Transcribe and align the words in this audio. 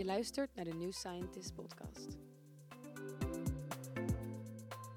Je 0.00 0.06
luistert 0.06 0.54
naar 0.54 0.64
de 0.64 0.74
New 0.74 0.92
Scientist 0.92 1.54
podcast. 1.54 2.18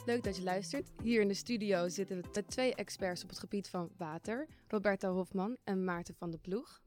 Leuk 0.05 0.23
dat 0.23 0.35
je 0.35 0.43
luistert. 0.43 0.91
Hier 1.01 1.21
in 1.21 1.27
de 1.27 1.33
studio 1.33 1.89
zitten 1.89 2.21
we 2.21 2.29
met 2.33 2.47
twee 2.49 2.75
experts 2.75 3.23
op 3.23 3.29
het 3.29 3.39
gebied 3.39 3.69
van 3.69 3.91
water, 3.97 4.47
Roberta 4.67 5.09
Hofman 5.09 5.57
en 5.63 5.83
Maarten 5.83 6.15
van 6.15 6.31
de 6.31 6.37
Ploeg. 6.37 6.81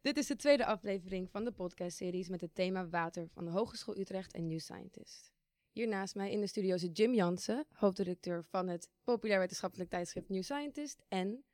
Dit 0.00 0.16
is 0.16 0.26
de 0.26 0.36
tweede 0.36 0.66
aflevering 0.66 1.30
van 1.30 1.44
de 1.44 1.52
podcastseries 1.52 2.28
met 2.28 2.40
het 2.40 2.54
thema 2.54 2.88
water 2.88 3.28
van 3.28 3.44
de 3.44 3.50
Hogeschool 3.50 3.98
Utrecht 3.98 4.32
en 4.32 4.46
New 4.46 4.60
Scientist. 4.60 5.32
Hier 5.72 5.88
naast 5.88 6.14
mij 6.14 6.30
in 6.30 6.40
de 6.40 6.46
studio 6.46 6.76
zit 6.76 6.96
Jim 6.96 7.14
Jansen, 7.14 7.66
hoofdredacteur 7.72 8.44
van 8.44 8.68
het 8.68 8.88
populair 9.04 9.38
wetenschappelijk 9.38 9.90
tijdschrift 9.90 10.28
New 10.28 10.42
Scientist 10.42 11.02
en 11.08 11.44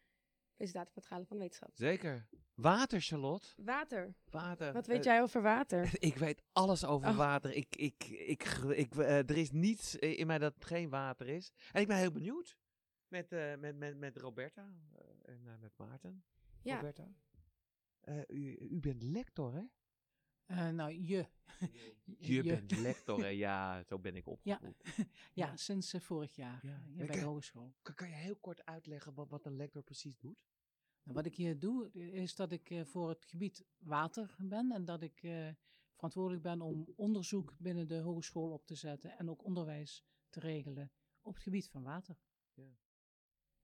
presentator 0.55 0.93
van 0.93 1.03
het 1.03 1.11
Galen 1.11 1.27
van 1.27 1.39
Wetenschap. 1.39 1.71
Zeker. 1.75 2.29
Water, 2.55 3.01
Charlotte. 3.01 3.47
Water. 3.57 4.15
Water. 4.31 4.73
Wat 4.73 4.87
weet 4.87 4.99
Eh, 4.99 5.05
jij 5.05 5.23
over 5.23 5.43
water? 5.43 5.91
Ik 6.11 6.17
weet 6.17 6.43
alles 6.53 6.85
over 6.85 7.09
Oh. 7.09 7.17
water. 7.17 7.53
Ik, 7.55 7.77
ik, 7.77 8.05
ik, 8.05 8.43
ik, 8.75 8.95
eh, 8.95 9.19
er 9.19 9.37
is 9.37 9.51
niets 9.51 9.95
in 9.97 10.27
mij 10.27 10.39
dat 10.39 10.65
geen 10.65 10.89
water 10.89 11.29
is. 11.29 11.53
En 11.73 11.81
ik 11.81 11.87
ben 11.87 11.97
heel 11.97 12.13
benieuwd 12.13 12.59
met, 13.09 13.33
eh, 13.33 13.55
met, 13.57 13.77
met, 13.77 13.97
met 13.97 14.17
Roberta 14.17 14.73
en 15.23 15.41
eh, 15.47 15.59
met 15.61 15.73
Maarten. 15.77 16.25
Ja, 16.63 16.75
Roberta. 16.77 17.09
Eh, 18.01 18.19
u, 18.29 18.57
u 18.71 18.81
bent 18.81 19.03
lector, 19.03 19.55
hè? 19.55 19.63
Eh, 20.47 20.69
nou, 20.69 20.93
je. 21.07 21.27
Je, 22.19 22.43
bent 22.43 22.77
lector, 22.79 23.21
hè? 23.21 23.29
Ja, 23.29 23.83
zo 23.83 23.99
ben 23.99 24.17
ik 24.17 24.27
opgevoed. 24.27 24.83
Ja, 25.33 25.57
sinds 25.57 25.93
eh, 25.93 26.01
vorig 26.01 26.35
jaar 26.35 26.61
Ja. 26.63 26.71
ja. 26.71 26.83
Ja, 27.01 27.07
bij 27.07 27.17
de 27.17 27.25
hogeschool. 27.25 27.75
Kan, 27.83 27.95
kan 27.95 28.09
je 28.09 28.15
heel 28.15 28.37
kort 28.37 28.65
uitleggen 28.65 29.15
wat, 29.15 29.29
wat 29.29 29.47
een 29.47 29.57
lector 29.57 29.83
precies 29.83 30.19
doet? 30.19 30.45
Nou, 31.03 31.17
wat 31.17 31.27
ik 31.27 31.37
hier 31.37 31.59
doe, 31.59 31.91
is 31.93 32.35
dat 32.35 32.53
ik 32.53 32.71
eh, 32.71 32.85
voor 32.85 33.09
het 33.09 33.25
gebied 33.25 33.65
water 33.79 34.37
ben 34.39 34.73
en 34.73 34.85
dat 34.85 35.03
ik 35.03 35.23
eh, 35.23 35.49
verantwoordelijk 35.95 36.43
ben 36.43 36.61
om 36.61 36.93
onderzoek 36.97 37.55
binnen 37.59 37.89
de 37.89 37.99
hogeschool 37.99 38.51
op 38.51 38.67
te 38.67 38.75
zetten 38.75 39.19
en 39.19 39.31
ook 39.31 39.45
onderwijs 39.45 40.05
te 40.29 40.41
regelen 40.41 40.91
op 41.21 41.35
het 41.35 41.43
gebied 41.43 41.69
van 41.69 41.83
water. 41.83 42.17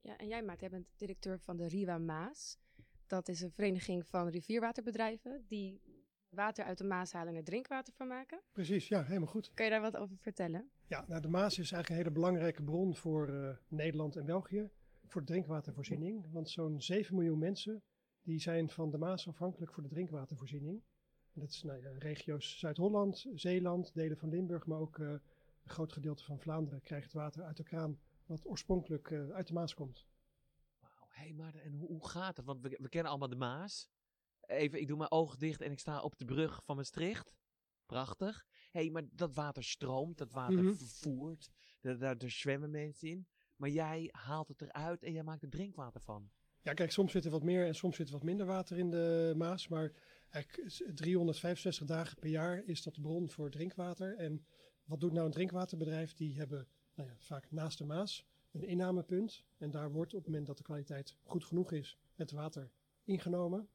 ja, 0.01 0.17
en 0.17 0.29
jij 0.29 0.43
Maarten, 0.43 0.69
jij 0.69 0.79
bent 0.79 0.93
directeur 0.97 1.39
van 1.41 1.57
de 1.57 1.67
Riwa 1.67 1.99
Maas. 1.99 2.59
Dat 3.07 3.29
is 3.29 3.41
een 3.41 3.53
vereniging 3.53 4.07
van 4.07 4.29
rivierwaterbedrijven 4.29 5.45
die 5.47 5.81
water 6.29 6.65
uit 6.65 6.79
de 6.79 6.85
Maas 6.85 7.13
halen 7.13 7.33
en 7.33 7.39
er 7.39 7.45
drinkwater 7.45 7.93
van 7.95 8.09
maken. 8.09 8.43
Precies, 8.53 8.89
ja, 8.89 9.05
helemaal 9.05 9.29
goed. 9.29 9.51
Kan 9.55 9.65
je 9.65 9.71
daar 9.71 9.81
wat 9.81 9.97
over 9.97 10.17
vertellen? 10.17 10.71
Ja, 10.87 11.05
nou, 11.09 11.21
de 11.21 11.29
Maas 11.29 11.59
is 11.59 11.73
eigenlijk 11.73 11.89
een 11.89 11.97
hele 11.97 12.11
belangrijke 12.11 12.63
bron 12.63 12.97
voor 12.97 13.29
eh, 13.29 13.57
Nederland 13.69 14.17
en 14.17 14.25
België 14.25 14.71
voor 15.09 15.21
de 15.21 15.27
drinkwatervoorziening. 15.27 16.33
Want 16.33 16.51
zo'n 16.51 16.81
7 16.81 17.15
miljoen 17.15 17.39
mensen 17.39 17.83
die 18.23 18.41
zijn 18.41 18.71
van 18.71 18.91
de 18.91 18.99
Maas 18.99 19.29
afhankelijk 19.29 19.73
voor 19.73 19.83
de 19.83 19.89
drinkwatervoorziening. 19.89 20.83
En 21.33 21.41
dat 21.41 21.51
is 21.51 21.63
nou, 21.63 21.81
ja, 21.83 21.91
regio's 21.99 22.59
Zuid-Holland, 22.59 23.27
Zeeland, 23.35 23.95
delen 23.95 24.17
van 24.19 24.29
Limburg, 24.29 24.67
maar 24.67 24.79
ook 24.79 24.99
eh, 24.99 25.09
een 25.09 25.71
groot 25.71 25.93
gedeelte 25.93 26.25
van 26.25 26.39
Vlaanderen 26.41 26.81
krijgt 26.83 27.13
water 27.13 27.43
uit 27.43 27.57
de 27.57 27.63
kraan 27.63 27.99
wat 28.27 28.47
oorspronkelijk 28.47 29.11
eh, 29.11 29.31
uit 29.31 29.47
de 29.47 29.53
Maas 29.53 29.75
komt. 29.75 30.07
Wauw, 30.81 31.07
hé, 31.09 31.33
maar 31.33 31.55
en 31.55 31.73
hoe, 31.73 31.89
hoe 31.89 32.09
gaat 32.09 32.37
het? 32.37 32.47
Want 32.47 32.61
we, 32.61 32.69
we 32.69 32.89
kennen 32.89 33.11
allemaal 33.11 33.29
de 33.29 33.37
Maas. 33.37 33.89
Even, 34.41 34.81
ik 34.81 34.89
doe 34.89 34.97
mijn 34.97 35.11
ogen 35.11 35.39
dicht 35.39 35.61
en 35.61 35.73
ik 35.73 35.79
sta 35.79 36.01
op 36.03 36.19
de 36.19 36.25
brug 36.25 36.61
van 36.65 36.77
Maastricht. 36.77 37.35
Prachtig. 37.87 38.47
Hé, 38.71 38.91
maar 38.91 39.03
dat 39.13 39.35
water 39.35 39.65
stroomt, 39.65 40.19
dat 40.19 40.33
water 40.33 40.63
Mhm. 40.63 40.75
vervoert. 40.75 41.51
Daar, 41.81 41.99
daar, 41.99 42.19
daar 42.19 42.31
zwemmen 42.31 42.71
mensen 42.71 43.09
in. 43.09 43.27
Maar 43.59 43.69
jij 43.69 44.09
haalt 44.13 44.49
het 44.49 44.63
eruit 44.63 45.03
en 45.03 45.13
jij 45.13 45.23
maakt 45.23 45.43
er 45.43 45.49
drinkwater 45.49 46.01
van. 46.01 46.31
Ja, 46.63 46.73
kijk, 46.73 46.91
soms 46.91 47.13
zit 47.13 47.25
er 47.25 47.31
wat 47.31 47.43
meer 47.43 47.67
en 47.67 47.75
soms 47.75 47.97
zit 47.97 48.07
er 48.07 48.13
wat 48.13 48.23
minder 48.23 48.47
water 48.47 48.79
in 48.79 48.91
de 48.91 49.35
Maas. 49.37 49.69
Maar 49.69 49.93
eigenlijk 50.31 50.67
is 50.67 50.83
365 50.95 51.87
dagen 51.87 52.19
per 52.19 52.29
jaar 52.29 52.63
is 52.65 52.83
dat 52.83 52.95
de 52.95 53.01
bron 53.01 53.31
voor 53.31 53.51
drinkwater. 53.51 54.17
En 54.17 54.45
wat 54.85 55.01
doet 55.01 55.13
nou 55.13 55.27
een 55.27 55.33
drinkwaterbedrijf? 55.33 56.13
Die 56.13 56.37
hebben 56.37 56.69
nou 56.95 57.09
ja, 57.09 57.15
vaak 57.19 57.51
naast 57.51 57.79
de 57.79 57.85
Maas 57.85 58.27
een 58.53 58.65
innamepunt. 58.65 59.45
En 59.59 59.71
daar 59.71 59.93
wordt 59.93 60.15
op 60.15 60.19
het 60.19 60.29
moment 60.29 60.47
dat 60.47 60.57
de 60.57 60.63
kwaliteit 60.63 61.17
goed 61.23 61.45
genoeg 61.45 61.73
is, 61.73 61.99
het 62.15 62.31
water 62.31 62.71
ingenomen. 63.05 63.69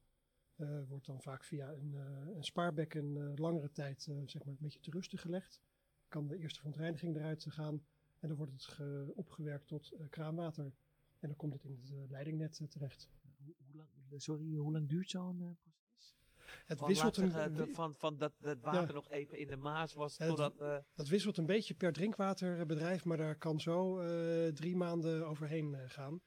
Eh, 0.56 0.80
wordt 0.88 1.06
dan 1.06 1.22
vaak 1.22 1.44
via 1.44 1.72
een, 1.72 1.94
eh, 1.94 2.36
een 2.36 2.44
spaarbekken 2.44 3.16
eh, 3.16 3.32
langere 3.36 3.70
tijd 3.70 4.06
eh, 4.06 4.16
zeg 4.26 4.44
maar 4.44 4.54
een 4.54 4.60
beetje 4.60 4.80
te 4.80 4.90
rusten 4.90 5.18
gelegd. 5.18 5.60
Kan 6.08 6.26
de 6.26 6.38
eerste 6.38 6.58
verontreiniging 6.58 7.16
eruit 7.16 7.46
gaan. 7.48 7.84
En 8.24 8.30
dan 8.30 8.38
wordt 8.38 8.52
het 8.52 8.64
ge- 8.64 9.12
opgewerkt 9.14 9.66
tot 9.66 9.92
eh, 9.92 10.06
kraanwater. 10.10 10.64
En 11.18 11.28
dan 11.28 11.36
komt 11.36 11.52
het 11.52 11.64
in 11.64 11.70
het 11.70 11.90
eh, 11.90 12.10
leidingnet 12.10 12.58
eh, 12.60 12.66
terecht. 12.68 13.08
Hoe, 13.44 13.54
hoe 13.66 13.76
lang, 13.76 13.88
sorry, 14.22 14.54
hoe 14.54 14.72
lang 14.72 14.88
duurt 14.88 15.10
zo'n 15.10 15.58
proces? 15.62 16.14
Het 16.66 16.78
Van, 16.78 16.88
wisselt, 16.88 17.16
een, 17.16 17.30
zeggen, 17.30 17.54
de- 17.54 17.66
van, 17.74 17.94
van 17.94 18.16
dat 18.16 18.32
het 18.40 18.60
water 18.60 18.94
nog 18.94 19.10
even 19.10 19.38
in 19.38 19.46
de 19.46 19.56
Maas 19.56 19.94
was, 19.94 20.18
het- 20.18 20.28
totdat... 20.28 20.60
eh, 20.60 20.76
dat 20.94 21.08
wisselt 21.08 21.36
een 21.36 21.46
beetje 21.46 21.74
per 21.74 21.92
drinkwaterbedrijf, 21.92 23.04
maar 23.04 23.16
daar 23.16 23.36
kan 23.36 23.60
zo 23.60 23.98
eh, 23.98 24.48
drie 24.52 24.76
maanden 24.76 25.26
overheen 25.26 25.90
gaan. 25.90 26.20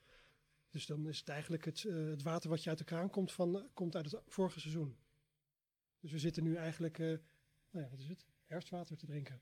Dus 0.69 0.86
dan 0.86 1.07
is 1.07 1.19
het 1.19 1.30
eigenlijk 1.30 1.66
het, 1.66 1.81
het 1.84 2.22
water 2.24 2.50
wat 2.50 2.63
je 2.63 2.69
uit 2.69 2.78
de 2.78 2.84
kraan 2.84 3.09
komt, 3.09 3.31
van, 3.31 3.69
komt 3.74 3.96
uit 3.96 4.12
het 4.12 4.22
vorige 4.25 4.59
seizoen. 4.59 4.97
Dus 6.00 6.12
we 6.12 6.19
zitten 6.19 6.44
nu 6.44 6.56
eigenlijk, 6.56 7.00
eh, 7.00 7.07
nou 7.72 7.86
ja, 7.86 7.90
wat 7.90 8.00
is 8.00 8.07
het? 8.07 8.25
Herfstwater 8.46 8.97
te 8.97 9.06
drinken. 9.06 9.41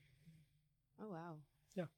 Oh, 0.97 1.09
wauw. 1.09 1.43
Ja. 1.71 1.91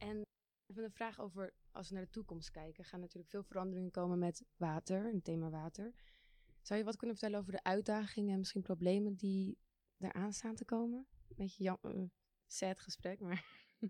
En 0.00 0.22
even 0.66 0.84
een 0.84 0.92
vraag 0.92 1.20
over, 1.20 1.54
als 1.70 1.88
we 1.88 1.94
naar 1.94 2.04
de 2.04 2.10
toekomst 2.10 2.50
kijken, 2.50 2.84
gaan 2.84 3.00
natuurlijk 3.00 3.30
veel 3.30 3.42
veranderingen 3.42 3.90
komen 3.90 4.18
met 4.18 4.44
water, 4.56 5.12
het 5.12 5.24
thema 5.24 5.50
water. 5.50 5.94
Zou 6.62 6.78
je 6.78 6.84
wat 6.84 6.96
kunnen 6.96 7.16
vertellen 7.16 7.40
over 7.40 7.52
de 7.52 7.62
uitdagingen 7.62 8.32
en 8.32 8.38
misschien 8.38 8.62
problemen 8.62 9.14
die 9.14 9.58
eraan 9.98 10.32
staan 10.32 10.54
te 10.54 10.64
komen? 10.64 11.06
Een 11.28 11.36
beetje 11.36 11.62
jam, 11.62 11.78
eh, 11.82 12.02
sad 12.46 12.80
gesprek, 12.80 13.20
maar... 13.20 13.44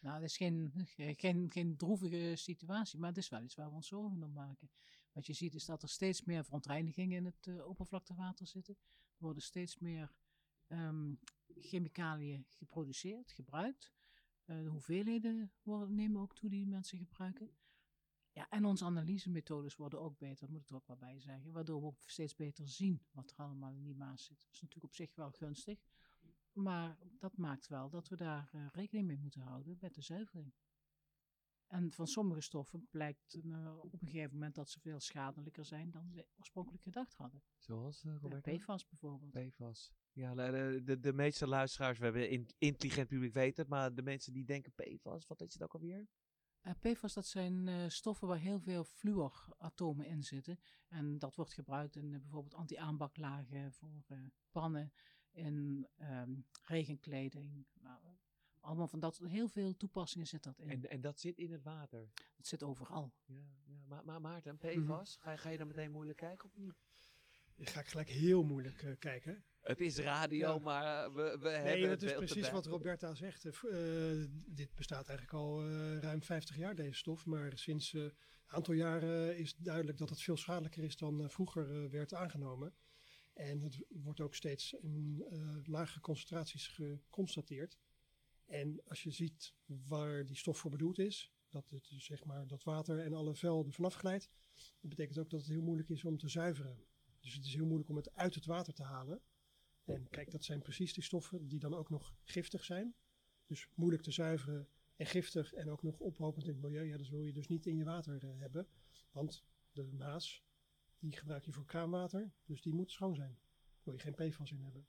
Nou, 0.00 0.14
het 0.14 0.24
is 0.24 0.36
geen, 0.36 0.72
geen, 0.96 1.50
geen 1.50 1.76
droevige 1.76 2.32
situatie, 2.36 2.98
maar 2.98 3.08
het 3.08 3.18
is 3.18 3.28
wel 3.28 3.42
iets 3.42 3.54
waar 3.54 3.68
we 3.68 3.74
ons 3.74 3.88
zorgen 3.88 4.22
om 4.22 4.32
maken. 4.32 4.70
Wat 5.12 5.26
je 5.26 5.32
ziet 5.32 5.54
is 5.54 5.64
dat 5.64 5.82
er 5.82 5.88
steeds 5.88 6.24
meer 6.24 6.44
verontreinigingen 6.44 7.16
in 7.16 7.24
het 7.24 7.46
eh, 7.46 7.68
oppervlaktewater 7.68 8.46
zitten. 8.46 8.76
Er 8.98 9.22
worden 9.24 9.42
steeds 9.42 9.78
meer 9.78 10.12
ehm, 10.66 11.14
chemicaliën 11.58 12.46
geproduceerd, 12.48 13.32
gebruikt. 13.32 13.92
Eh, 14.50 14.62
de 14.62 14.68
hoeveelheden 14.68 15.52
worden, 15.62 15.94
nemen 15.94 16.20
ook 16.20 16.34
toe 16.34 16.50
die 16.50 16.66
mensen 16.66 16.98
gebruiken. 16.98 17.50
Ja, 18.32 18.48
en 18.48 18.64
onze 18.64 18.84
analysemethodes 18.84 19.76
worden 19.76 20.00
ook 20.00 20.18
beter, 20.18 20.50
moet 20.50 20.60
ik 20.60 20.68
er 20.68 20.74
ook 20.74 20.86
wel 20.86 20.96
bij 20.96 21.20
zeggen. 21.20 21.52
Waardoor 21.52 21.80
we 21.80 21.86
ook 21.86 22.02
steeds 22.10 22.34
beter 22.34 22.68
zien 22.68 23.02
wat 23.10 23.30
er 23.30 23.36
allemaal 23.36 23.72
in 23.72 23.82
die 23.82 23.96
maas 23.96 24.24
zit. 24.24 24.40
Dat 24.40 24.52
is 24.52 24.60
natuurlijk 24.60 24.84
op 24.84 24.94
zich 24.94 25.14
wel 25.14 25.30
gunstig. 25.30 25.78
Maar 26.52 26.98
dat 27.18 27.36
maakt 27.36 27.66
wel 27.68 27.90
dat 27.90 28.08
we 28.08 28.16
daar 28.16 28.50
eh, 28.52 28.66
rekening 28.72 29.06
mee 29.06 29.18
moeten 29.18 29.40
houden 29.40 29.76
met 29.80 29.94
de 29.94 30.02
zuivering. 30.02 30.52
En 31.66 31.92
van 31.92 32.06
sommige 32.06 32.40
stoffen 32.40 32.88
blijkt 32.90 33.34
eh, 33.34 33.78
op 33.82 33.92
een 33.92 34.08
gegeven 34.08 34.32
moment 34.32 34.54
dat 34.54 34.70
ze 34.70 34.80
veel 34.80 35.00
schadelijker 35.00 35.64
zijn 35.64 35.90
dan 35.90 36.12
we 36.12 36.26
oorspronkelijk 36.38 36.82
gedacht 36.82 37.14
hadden. 37.14 37.42
zoals, 37.58 38.04
uh, 38.04 38.40
PFAS 38.40 38.88
bijvoorbeeld. 38.88 39.32
PFAS. 39.32 39.92
Ja, 40.20 40.34
de, 40.34 40.80
de, 40.84 41.00
de 41.00 41.12
meeste 41.12 41.46
luisteraars, 41.46 41.98
we 41.98 42.04
hebben 42.04 42.32
een 42.32 42.48
intelligent 42.58 43.08
publiek 43.08 43.32
weten 43.32 43.62
het, 43.62 43.68
maar 43.70 43.94
de 43.94 44.02
mensen 44.02 44.32
die 44.32 44.44
denken 44.44 44.72
PFAS, 44.72 45.26
wat 45.26 45.40
is 45.40 45.52
het 45.52 45.62
ook 45.62 45.74
alweer? 45.74 46.08
Eh, 46.60 46.72
PFAS 46.80 47.14
dat 47.14 47.26
zijn 47.26 47.68
eh, 47.68 47.88
stoffen 47.88 48.28
waar 48.28 48.38
heel 48.38 48.60
veel 48.60 48.84
fluoratomen 48.84 50.06
in 50.06 50.22
zitten. 50.22 50.58
En 50.88 51.18
dat 51.18 51.34
wordt 51.34 51.52
gebruikt 51.52 51.96
in 51.96 52.14
eh, 52.14 52.20
bijvoorbeeld 52.20 52.54
anti-aanbaklagen 52.54 53.72
voor 53.72 54.02
pannen, 54.50 54.92
in 55.30 55.86
ehm, 55.96 56.32
regenkleding. 56.64 57.66
Nou, 57.80 57.98
allemaal 58.60 58.88
van 58.88 59.00
dat 59.00 59.18
heel 59.18 59.48
veel 59.48 59.76
toepassingen 59.76 60.26
zit 60.26 60.42
dat 60.42 60.58
in. 60.58 60.68
En, 60.70 60.90
en 60.90 61.00
dat 61.00 61.20
zit 61.20 61.38
in 61.38 61.52
het 61.52 61.62
water. 61.62 62.10
het 62.36 62.46
zit 62.46 62.62
overal. 62.62 63.12
Ja, 63.24 63.34
ja. 63.64 63.84
Maar, 63.86 64.04
maar 64.04 64.20
Maarten, 64.20 64.58
PFAS, 64.58 65.16
ga, 65.16 65.30
je- 65.30 65.38
ga 65.38 65.48
je 65.48 65.58
dan 65.58 65.66
meteen 65.66 65.90
moeilijk 65.90 66.18
kijken 66.18 66.44
of 66.44 66.56
niet? 66.56 66.74
Ga 67.62 67.80
ik 67.80 67.86
gelijk 67.86 68.08
heel 68.08 68.42
moeilijk 68.42 68.82
eh, 68.82 68.92
kijken. 68.98 69.44
Het 69.60 69.80
is 69.80 69.98
radio, 69.98 70.54
Ja. 70.54 70.58
maar 70.58 71.04
eh, 71.04 71.14
we, 71.14 71.38
we 71.40 71.48
Nee, 71.48 71.56
hebben 71.56 71.88
dat 71.88 72.00
het 72.00 72.10
is 72.10 72.16
precies 72.16 72.50
wat 72.50 72.66
Roberta 72.66 73.14
zegt. 73.14 73.44
Eh, 73.44 73.52
dit 74.46 74.74
bestaat 74.74 75.08
eigenlijk 75.08 75.38
al 75.38 75.68
ruim 76.00 76.22
50 76.22 76.56
jaar, 76.56 76.74
deze 76.74 76.98
stof. 76.98 77.26
Maar 77.26 77.58
sinds 77.58 77.92
een 77.92 78.12
aantal 78.46 78.74
jaren 78.74 79.36
is 79.38 79.56
duidelijk 79.56 79.98
dat 79.98 80.08
het 80.08 80.22
veel 80.22 80.36
schadelijker 80.36 80.84
is 80.84 80.96
dan 80.96 81.30
vroeger 81.30 81.90
werd 81.90 82.14
aangenomen. 82.14 82.74
En 83.34 83.60
het 83.60 83.84
wordt 83.88 84.20
ook 84.20 84.34
steeds 84.34 84.72
in 84.72 85.24
lage 85.64 86.00
concentraties 86.00 86.68
geconstateerd. 86.68 87.78
En 88.46 88.82
als 88.86 89.02
je 89.02 89.10
ziet 89.10 89.54
waar 89.64 90.26
die 90.26 90.36
stof 90.36 90.58
voor 90.58 90.70
bedoeld 90.70 90.98
is, 90.98 91.32
dat 91.50 91.70
het 91.70 91.88
dus 91.88 92.04
zeg 92.04 92.24
maar 92.24 92.46
dat 92.46 92.62
water 92.62 92.98
en 92.98 93.14
alle 93.14 93.34
vuil 93.34 93.64
er 93.66 93.72
vanaf 93.72 93.94
glijdt, 93.94 94.30
dat 94.80 94.90
betekent 94.90 95.18
ook 95.18 95.30
dat 95.30 95.40
het 95.40 95.48
heel 95.48 95.62
moeilijk 95.62 95.88
is 95.88 96.04
om 96.04 96.18
te 96.18 96.28
zuiveren. 96.28 96.84
Dus 97.20 97.34
het 97.34 97.44
is 97.44 97.54
heel 97.54 97.64
moeilijk 97.66 97.90
om 97.90 97.96
het 97.96 98.14
uit 98.14 98.34
het 98.34 98.46
water 98.46 98.72
te 98.74 98.82
halen. 98.82 99.22
En 99.84 100.08
kijk, 100.08 100.30
dat 100.30 100.44
zijn 100.44 100.62
precies 100.62 100.92
die 100.94 101.02
stoffen 101.02 101.48
die 101.48 101.58
dan 101.58 101.74
ook 101.74 101.90
nog 101.90 102.14
giftig 102.24 102.64
zijn. 102.64 102.94
Dus 103.46 103.68
moeilijk 103.74 104.02
te 104.02 104.10
zuiveren 104.10 104.68
en 104.96 105.06
giftig 105.06 105.52
en 105.52 105.70
ook 105.70 105.82
nog 105.82 105.98
ophopend 105.98 106.46
in 106.46 106.52
het 106.52 106.62
milieu. 106.62 106.84
Ja, 106.84 106.96
dat 106.96 107.08
wil 107.08 107.20
je 107.22 107.32
dus 107.32 107.46
niet 107.48 107.66
in 107.66 107.76
je 107.76 107.84
water 107.84 108.24
eh, 108.24 108.38
hebben. 108.38 108.68
Want 109.10 109.44
de 109.72 109.82
Maas, 109.84 110.44
die 110.98 111.12
gebruik 111.16 111.44
je 111.44 111.52
voor 111.52 111.64
kraanwater, 111.64 112.32
dus 112.44 112.62
die 112.62 112.74
moet 112.74 112.90
schoon 112.90 113.14
zijn. 113.14 113.38
wil 113.82 113.94
je 113.94 114.00
geen 114.00 114.14
PFAS 114.14 114.50
in 114.52 114.60
hebben. 114.60 114.86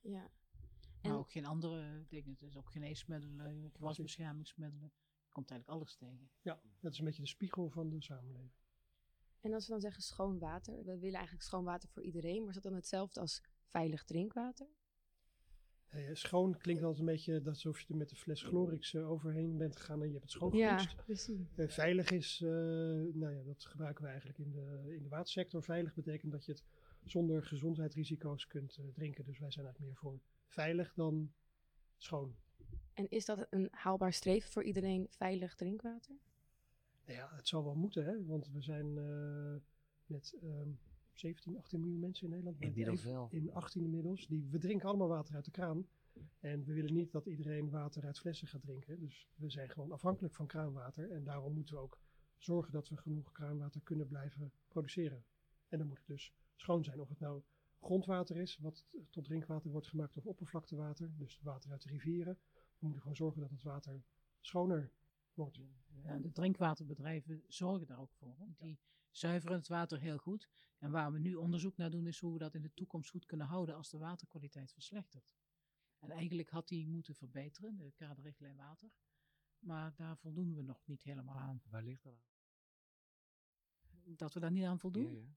Ja. 0.00 0.30
Maar 1.02 1.12
En- 1.12 1.18
ook 1.18 1.30
geen 1.30 1.46
andere 1.46 2.04
dingen. 2.08 2.30
Het 2.30 2.42
is 2.42 2.56
ook 2.56 2.70
geneesmiddelen, 2.70 3.70
gewasbeschermingsmiddelen. 3.72 4.92
Je 5.24 5.30
komt 5.32 5.50
eigenlijk 5.50 5.80
alles 5.80 5.96
tegen. 5.96 6.30
Ja, 6.42 6.60
dat 6.80 6.92
is 6.92 6.98
een 6.98 7.04
beetje 7.04 7.22
de 7.22 7.28
spiegel 7.28 7.70
van 7.70 7.88
de 7.88 8.02
samenleving. 8.02 8.52
En 9.40 9.52
als 9.54 9.66
we 9.66 9.72
dan 9.72 9.80
zeggen 9.80 10.02
schoon 10.02 10.38
water, 10.38 10.74
we 10.84 10.98
willen 10.98 11.14
eigenlijk 11.14 11.42
schoon 11.42 11.64
water 11.64 11.88
voor 11.88 12.02
iedereen, 12.02 12.38
maar 12.38 12.48
is 12.48 12.54
dat 12.54 12.62
dan 12.62 12.74
hetzelfde 12.74 13.20
als 13.20 13.42
veilig 13.64 14.04
drinkwater? 14.04 14.66
Eh, 15.88 16.14
schoon 16.14 16.58
klinkt 16.58 16.82
altijd 16.82 17.00
een 17.00 17.06
beetje 17.14 17.32
dat 17.40 17.46
alsof 17.54 17.80
je 17.80 17.88
er 17.88 17.96
met 17.96 18.10
een 18.10 18.16
fles 18.16 18.42
Glorix 18.42 18.94
eh, 18.94 19.10
overheen 19.10 19.56
bent 19.56 19.76
gegaan 19.76 20.02
en 20.02 20.06
je 20.06 20.18
hebt 20.18 20.32
het 20.32 20.32
Ja, 20.32 20.78
schoongepoetst. 20.78 21.04
precies. 21.04 21.56
Eh, 21.56 21.68
veilig 21.68 22.10
is, 22.10 22.38
nou 22.40 23.30
ja, 23.30 23.42
dat 23.42 23.64
gebruiken 23.64 24.02
we 24.04 24.10
eigenlijk 24.10 24.38
in 24.38 24.50
de, 24.50 24.94
in 24.96 25.02
de 25.02 25.08
watersector. 25.08 25.62
Veilig 25.62 25.94
betekent 25.94 26.32
dat 26.32 26.44
je 26.44 26.52
het 26.52 26.64
zonder 27.04 27.42
gezondheidsrisico's 27.44 28.46
kunt 28.46 28.78
drinken. 28.92 29.24
Dus 29.24 29.38
wij 29.38 29.50
zijn 29.50 29.64
eigenlijk 29.66 29.78
meer 29.78 29.96
voor 30.10 30.20
veilig 30.46 30.94
dan 30.94 31.32
schoon. 31.96 32.36
En 32.94 33.08
is 33.08 33.24
dat 33.24 33.46
een 33.50 33.68
haalbaar 33.70 34.12
streven 34.12 34.50
voor 34.50 34.64
iedereen 34.64 35.06
veilig 35.10 35.54
drinkwater? 35.54 36.16
Nou 37.08 37.20
ja, 37.20 37.36
het 37.36 37.48
zal 37.48 37.64
wel 37.64 37.74
moeten, 37.74 38.04
hè? 38.04 38.24
want 38.24 38.48
we 38.48 38.60
zijn 38.60 38.98
eh, 38.98 39.56
met 40.06 40.34
ehm 40.42 40.70
17, 41.12 41.56
18 41.56 41.80
miljoen 41.80 41.98
mensen 41.98 42.24
in 42.24 42.30
Nederland. 42.30 42.60
Inmiddels 42.60 43.04
wel. 43.04 43.28
In 43.30 43.52
18 43.52 43.82
inmiddels. 43.82 44.26
Die, 44.26 44.48
we 44.50 44.58
drinken 44.58 44.88
allemaal 44.88 45.08
water 45.08 45.34
uit 45.34 45.44
de 45.44 45.50
kraan. 45.50 45.86
En 46.40 46.64
we 46.64 46.72
willen 46.72 46.92
niet 46.92 47.12
dat 47.12 47.26
iedereen 47.26 47.70
water 47.70 48.04
uit 48.04 48.18
flessen 48.18 48.48
gaat 48.48 48.60
drinken. 48.60 49.00
Dus 49.00 49.28
we 49.36 49.50
zijn 49.50 49.68
gewoon 49.68 49.92
afhankelijk 49.92 50.34
van 50.34 50.46
kraanwater. 50.46 51.10
En 51.10 51.24
daarom 51.24 51.54
moeten 51.54 51.74
we 51.74 51.80
ook 51.80 51.98
zorgen 52.36 52.72
dat 52.72 52.88
we 52.88 52.96
genoeg 52.96 53.32
kraanwater 53.32 53.80
kunnen 53.80 54.06
blijven 54.06 54.52
produceren. 54.68 55.24
En 55.68 55.78
dan 55.78 55.86
moet 55.86 55.98
het 55.98 56.06
dus 56.06 56.34
schoon 56.56 56.84
zijn. 56.84 57.00
Of 57.00 57.08
het 57.08 57.20
nou 57.20 57.42
grondwater 57.80 58.36
is, 58.36 58.58
wat 58.58 58.86
tot 59.10 59.24
drinkwater 59.24 59.70
wordt 59.70 59.86
gemaakt, 59.86 60.16
of 60.16 60.26
oppervlaktewater. 60.26 61.10
Dus 61.16 61.40
water 61.42 61.70
uit 61.70 61.82
de 61.82 61.88
rivieren. 61.88 62.38
We 62.54 62.76
moeten 62.78 63.00
gewoon 63.00 63.16
zorgen 63.16 63.40
dat 63.40 63.50
het 63.50 63.62
water 63.62 64.02
schoner 64.40 64.92
Ja, 66.02 66.18
de 66.18 66.32
drinkwaterbedrijven 66.32 67.44
zorgen 67.48 67.86
daar 67.86 68.00
ook 68.00 68.12
voor. 68.12 68.36
want 68.36 68.58
Die 68.58 68.78
zuiveren 69.10 69.56
het 69.56 69.68
water 69.68 70.00
heel 70.00 70.18
goed. 70.18 70.48
En 70.78 70.90
waar 70.90 71.12
we 71.12 71.18
nu 71.18 71.34
onderzoek 71.34 71.76
naar 71.76 71.90
doen, 71.90 72.06
is 72.06 72.18
hoe 72.18 72.32
we 72.32 72.38
dat 72.38 72.54
in 72.54 72.62
de 72.62 72.74
toekomst 72.74 73.10
goed 73.10 73.26
kunnen 73.26 73.46
houden 73.46 73.74
als 73.74 73.90
de 73.90 73.98
waterkwaliteit 73.98 74.72
verslechtert. 74.72 75.32
En 75.98 76.10
eigenlijk 76.10 76.50
had 76.50 76.68
die 76.68 76.88
moeten 76.88 77.14
verbeteren, 77.14 77.76
de 77.76 77.92
kaderrichtlijn 77.92 78.56
water. 78.56 78.90
Maar 79.58 79.94
daar 79.94 80.16
voldoen 80.18 80.54
we 80.54 80.62
nog 80.62 80.86
niet 80.86 81.02
helemaal 81.02 81.36
aan. 81.36 81.62
Waar 81.64 81.82
ligt 81.82 82.02
dat 82.02 82.12
aan? 82.12 82.36
Dat 84.16 84.34
we 84.34 84.40
daar 84.40 84.52
niet 84.52 84.64
aan 84.64 84.78
voldoen? 84.78 85.12
Ja, 85.12 85.36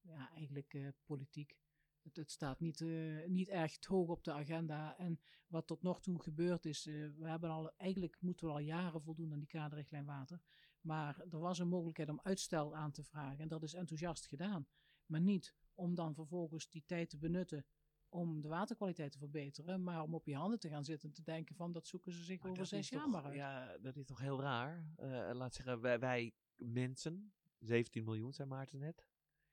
ja. 0.00 0.12
ja, 0.12 0.30
eigenlijk 0.30 0.74
eh, 0.74 0.88
politiek. 1.04 1.58
Het, 2.02 2.16
het 2.16 2.30
staat 2.30 2.60
niet, 2.60 2.80
eh, 2.80 3.26
niet 3.26 3.48
erg 3.48 3.86
hoog 3.86 4.08
op 4.08 4.24
de 4.24 4.32
agenda. 4.32 4.98
En 4.98 5.20
wat 5.46 5.66
tot 5.66 5.82
nog 5.82 6.00
toe 6.00 6.22
gebeurd 6.22 6.64
is, 6.64 6.86
eh, 6.86 6.94
we 6.94 7.28
hebben 7.28 7.50
al, 7.50 7.70
eigenlijk 7.76 8.16
moeten 8.20 8.46
we 8.46 8.52
al 8.52 8.58
jaren 8.58 9.02
voldoen 9.02 9.32
aan 9.32 9.38
die 9.38 9.48
kaderrichtlijn 9.48 10.04
water. 10.04 10.40
Maar 10.80 11.20
er 11.30 11.38
was 11.38 11.58
een 11.58 11.68
mogelijkheid 11.68 12.08
om 12.10 12.20
uitstel 12.22 12.76
aan 12.76 12.90
te 12.92 13.04
vragen. 13.04 13.38
En 13.38 13.48
dat 13.48 13.62
is 13.62 13.74
enthousiast 13.74 14.26
gedaan. 14.26 14.66
Maar 15.06 15.20
niet 15.20 15.54
om 15.74 15.94
dan 15.94 16.14
vervolgens 16.14 16.68
die 16.68 16.84
tijd 16.86 17.10
te 17.10 17.18
benutten 17.18 17.64
om 18.08 18.40
de 18.40 18.48
waterkwaliteit 18.48 19.12
te 19.12 19.18
verbeteren. 19.18 19.82
Maar 19.82 20.02
om 20.02 20.14
op 20.14 20.26
je 20.26 20.36
handen 20.36 20.58
te 20.58 20.68
gaan 20.68 20.84
zitten 20.84 21.08
en 21.08 21.14
te 21.14 21.22
denken 21.22 21.54
van 21.56 21.72
dat 21.72 21.86
zoeken 21.86 22.12
ze 22.12 22.24
zich 22.24 22.42
Maar 22.42 22.50
over 22.50 22.66
zes 22.66 22.88
jaar 22.88 23.02
toch- 23.02 23.10
maar 23.10 23.24
uit. 23.24 23.34
Ja, 23.34 23.78
dat 23.78 23.96
is 23.96 24.04
toch 24.04 24.20
heel 24.20 24.40
raar. 24.40 24.92
Eh, 24.96 25.30
laat 25.32 25.54
zeggen, 25.54 25.80
wij, 25.80 25.98
wij 25.98 26.34
mensen, 26.56 27.32
17 27.58 28.04
miljoen 28.04 28.32
zei 28.32 28.48
Maarten 28.48 28.78
net. 28.78 29.06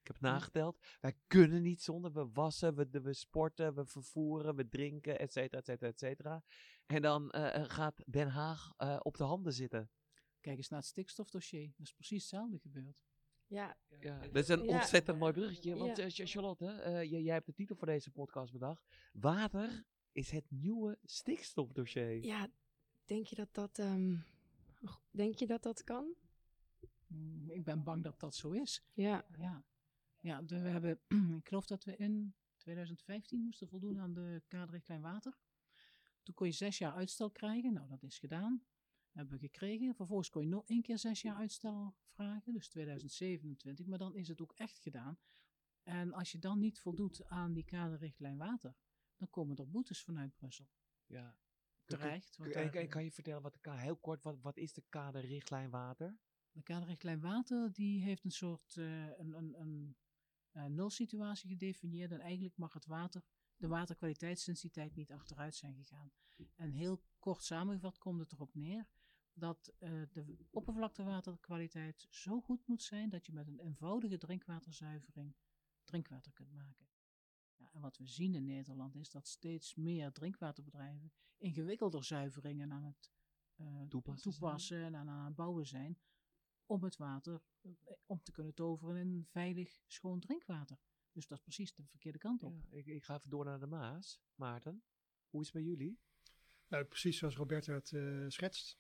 Ik 0.08 0.14
heb 0.14 0.22
het 0.22 0.32
nageteld. 0.32 0.80
Wij 1.02 1.14
kunnen 1.28 1.62
niet 1.62 1.82
zonder. 1.82 2.14
We 2.14 2.28
wassen, 2.34 2.76
we, 2.76 3.02
we 3.02 3.14
sporten, 3.14 3.76
we 3.76 3.86
vervoeren, 3.86 4.56
we 4.56 4.68
drinken, 4.70 5.20
et 5.20 5.32
cetera, 5.32 5.60
et 5.60 5.66
cetera, 5.66 5.88
et 5.90 6.00
cetera. 6.00 6.44
En 6.86 7.02
dan 7.02 7.32
eh, 7.32 7.56
eh, 7.56 7.70
gaat 7.70 8.04
Den 8.06 8.28
Haag 8.30 8.74
eh, 8.78 9.00
op 9.02 9.18
de 9.18 9.24
handen 9.24 9.54
zitten. 9.54 9.90
Kijk 10.40 10.58
eens 10.58 10.70
naar 10.70 10.80
het 10.80 10.88
stikstofdossier. 10.88 11.74
Dat 11.78 11.86
is 11.86 11.94
precies 11.94 12.22
hetzelfde 12.22 12.60
gebeurd. 12.60 13.04
Ja, 13.48 13.78
Ja, 14.00 14.20
dat 14.20 14.36
is 14.36 14.48
een 14.48 14.64
Ja. 14.64 14.74
ontzettend 14.76 15.20
mooi 15.20 15.34
bruggetje. 15.34 15.76
Want 15.76 15.98
Ja. 15.98 16.10
Charlotte, 16.10 16.66
eh, 16.72 16.94
jij, 17.12 17.22
jij 17.22 17.34
hebt 17.34 17.46
de 17.46 17.54
titel 17.54 17.76
voor 17.76 17.88
deze 17.88 18.12
podcast 18.12 18.52
bedacht. 18.52 18.86
Water 19.14 19.86
is 20.12 20.32
het 20.32 20.46
nieuwe 20.52 20.98
stikstofdossier. 21.04 22.24
ja, 22.24 22.50
denk 23.06 23.26
je 23.26 23.36
dat 23.36 23.54
dat, 23.54 23.80
ehm, 23.80 24.16
denk 25.12 25.36
je 25.36 25.48
dat 25.48 25.64
dat 25.64 25.84
kan? 25.84 26.14
Mm, 27.08 27.50
Ik 27.50 27.64
ben 27.64 27.84
bang 27.84 28.04
dat 28.04 28.20
dat 28.20 28.36
zo 28.36 28.52
is. 28.52 28.84
Ja, 28.94 29.26
Ja, 29.38 29.64
ja 30.28 30.46
we 30.46 30.56
hebben, 30.56 31.00
ik 31.42 31.48
geloof 31.48 31.66
dat 31.66 31.84
we 31.84 31.96
in 31.96 32.36
2015 32.58 33.42
moesten 33.42 33.68
voldoen 33.68 34.00
aan 34.00 34.14
de 34.14 34.42
kaderrichtlijn 34.48 35.02
water. 35.02 35.38
Toen 36.24 36.36
kon 36.36 36.48
je 36.48 36.54
zes 36.54 36.78
jaar 36.78 36.94
uitstel 36.94 37.32
krijgen. 37.32 37.74
Nou, 37.74 37.88
dat 37.88 38.04
is 38.04 38.20
gedaan. 38.20 38.64
Hebben 39.12 39.34
we 39.34 39.40
gekregen. 39.40 39.96
Vervolgens 39.96 40.30
kon 40.30 40.42
je 40.42 40.48
nog 40.48 40.66
één 40.66 40.82
keer 40.82 40.98
zes 40.98 41.22
jaar 41.22 41.36
uitstel 41.36 41.96
vragen, 42.06 42.54
dus 42.54 42.68
2027. 42.68 43.86
Maar 43.86 43.98
dan 43.98 44.16
is 44.16 44.28
het 44.28 44.42
ook 44.42 44.54
echt 44.54 44.80
gedaan. 44.80 45.20
En 45.84 46.14
als 46.14 46.32
je 46.32 46.40
dan 46.40 46.60
niet 46.60 46.80
voldoet 46.80 47.26
aan 47.26 47.54
die 47.54 47.64
kaderrichtlijn 47.64 48.38
water, 48.38 48.76
dan 49.16 49.30
komen 49.30 49.56
er 49.56 49.70
boetes 49.70 50.02
vanuit 50.02 50.36
Brussel. 50.36 50.68
Ja. 51.06 51.38
Terecht. 51.84 52.38
want 52.38 52.52
En, 52.52 52.90
kan 52.90 53.04
je 53.04 53.12
vertellen, 53.12 53.42
wat 53.42 53.58
de, 53.62 53.72
heel 53.72 53.98
kort, 53.98 54.24
wat, 54.24 54.42
wat 54.42 54.58
is 54.58 54.74
de 54.74 54.84
kaderrichtlijn 54.90 55.70
water? 55.70 56.18
De 56.52 56.64
kaderrichtlijn 56.64 57.20
water 57.20 57.72
die 57.72 58.02
heeft 58.04 58.24
een 58.24 58.32
soort 58.32 58.78
eh, 58.78 59.18
een, 59.18 59.34
een, 59.34 59.60
een, 59.60 59.96
nulsituatie 60.66 61.50
gedefinieerd. 61.50 62.12
En 62.12 62.20
eigenlijk 62.20 62.58
mag 62.58 62.74
het 62.74 62.86
water, 62.86 63.24
de 63.56 63.68
waterkwaliteit 63.68 64.40
sinds 64.40 64.62
die 64.62 64.72
tijd 64.72 64.96
niet 64.96 65.12
achteruit 65.12 65.56
zijn 65.56 65.76
gegaan. 65.76 66.12
En 66.56 66.72
heel 66.72 67.02
kort 67.20 67.44
samengevat 67.44 67.98
komt 67.98 68.20
het 68.20 68.32
erop 68.32 68.56
neer 68.56 68.88
dat 69.34 69.74
eh, 69.80 70.02
de 70.12 70.38
oppervlaktewaterkwaliteit 70.50 72.08
zo 72.10 72.42
goed 72.42 72.68
moet 72.68 72.84
zijn 72.84 73.10
dat 73.10 73.26
je 73.26 73.34
met 73.34 73.48
een 73.48 73.60
eenvoudige 73.60 74.18
drinkwaterzuivering 74.18 75.36
drinkwater 75.84 76.34
kunt 76.34 76.52
maken. 76.52 76.88
Ja, 77.56 77.70
en 77.74 77.82
wat 77.82 77.98
we 77.98 78.08
zien 78.08 78.36
in 78.36 78.46
Nederland 78.46 78.96
is 78.96 79.10
dat 79.10 79.28
steeds 79.28 79.76
meer 79.76 80.12
drinkwaterbedrijven 80.12 81.12
ingewikkelder 81.38 82.04
zuiveringen 82.04 82.72
aan 82.72 82.84
het 82.84 83.12
eh, 83.56 83.82
Toepassen 83.90 84.32
toepassen 84.32 84.84
en 84.84 84.96
aan 84.96 85.26
het 85.26 85.36
bouwen 85.36 85.66
zijn 85.66 85.98
om 86.68 86.84
het 86.84 86.98
water 86.98 87.42
eh, 87.62 87.72
om 88.06 88.24
te 88.24 88.32
kunnen 88.32 88.54
toveren 88.54 88.98
in 88.98 89.26
veilig, 89.28 89.82
schoon 89.88 90.20
drinkwater. 90.20 90.78
Dus 91.12 91.28
dat 91.28 91.38
is 91.38 91.44
precies 91.44 91.74
de 91.74 91.84
verkeerde 91.86 92.18
kant 92.18 92.44
op. 92.44 92.54
Ja, 92.70 92.78
ik, 92.78 92.86
ik 92.86 93.04
ga 93.04 93.16
even 93.18 93.30
door 93.30 93.46
naar 93.46 93.60
de 93.60 93.68
Maas. 93.68 94.22
Maarten, 94.36 94.84
hoe 95.30 95.42
is 95.42 95.48
het 95.48 95.56
bij 95.56 95.66
jullie? 95.66 96.00
Nou, 96.68 96.84
precies 96.84 97.18
zoals 97.18 97.36
Roberta 97.36 97.74
het 97.74 97.92
eh, 97.92 98.26
schetst. 98.28 98.80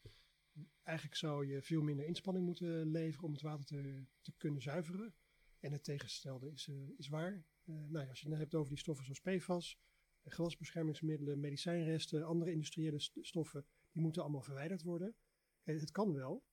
Eigenlijk 0.83 1.17
zou 1.17 1.45
je 1.47 1.61
veel 1.61 1.81
minder 1.81 2.05
inspanning 2.05 2.45
moeten 2.45 2.91
leveren 2.91 3.25
om 3.27 3.31
het 3.33 3.41
water 3.41 3.65
te, 3.65 4.05
te 4.21 4.33
kunnen 4.37 4.61
zuiveren. 4.61 5.15
En 5.59 5.71
het 5.71 5.83
tegenstelde 5.83 6.51
is, 6.51 6.67
eh, 6.67 6.89
is 6.97 7.07
waar. 7.07 7.45
Eh, 7.63 7.75
nou 7.75 7.99
ja, 8.03 8.09
als 8.09 8.19
je 8.19 8.23
het 8.23 8.33
net 8.33 8.39
hebt 8.39 8.55
over 8.55 8.69
die 8.69 8.77
stoffen 8.79 9.05
zoals 9.05 9.19
PFAS, 9.21 9.79
eh, 10.21 10.33
gewasbeschermingsmiddelen, 10.33 11.39
medicijnresten, 11.39 12.23
andere 12.23 12.51
industriële 12.51 12.99
st- 12.99 13.17
stoffen, 13.21 13.65
die 13.91 14.01
moeten 14.01 14.21
allemaal 14.21 14.41
verwijderd 14.41 14.81
worden. 14.83 15.15
Eh, 15.63 15.79
het 15.79 15.91
kan 15.91 16.13
wel, 16.13 16.45
eh, 16.45 16.46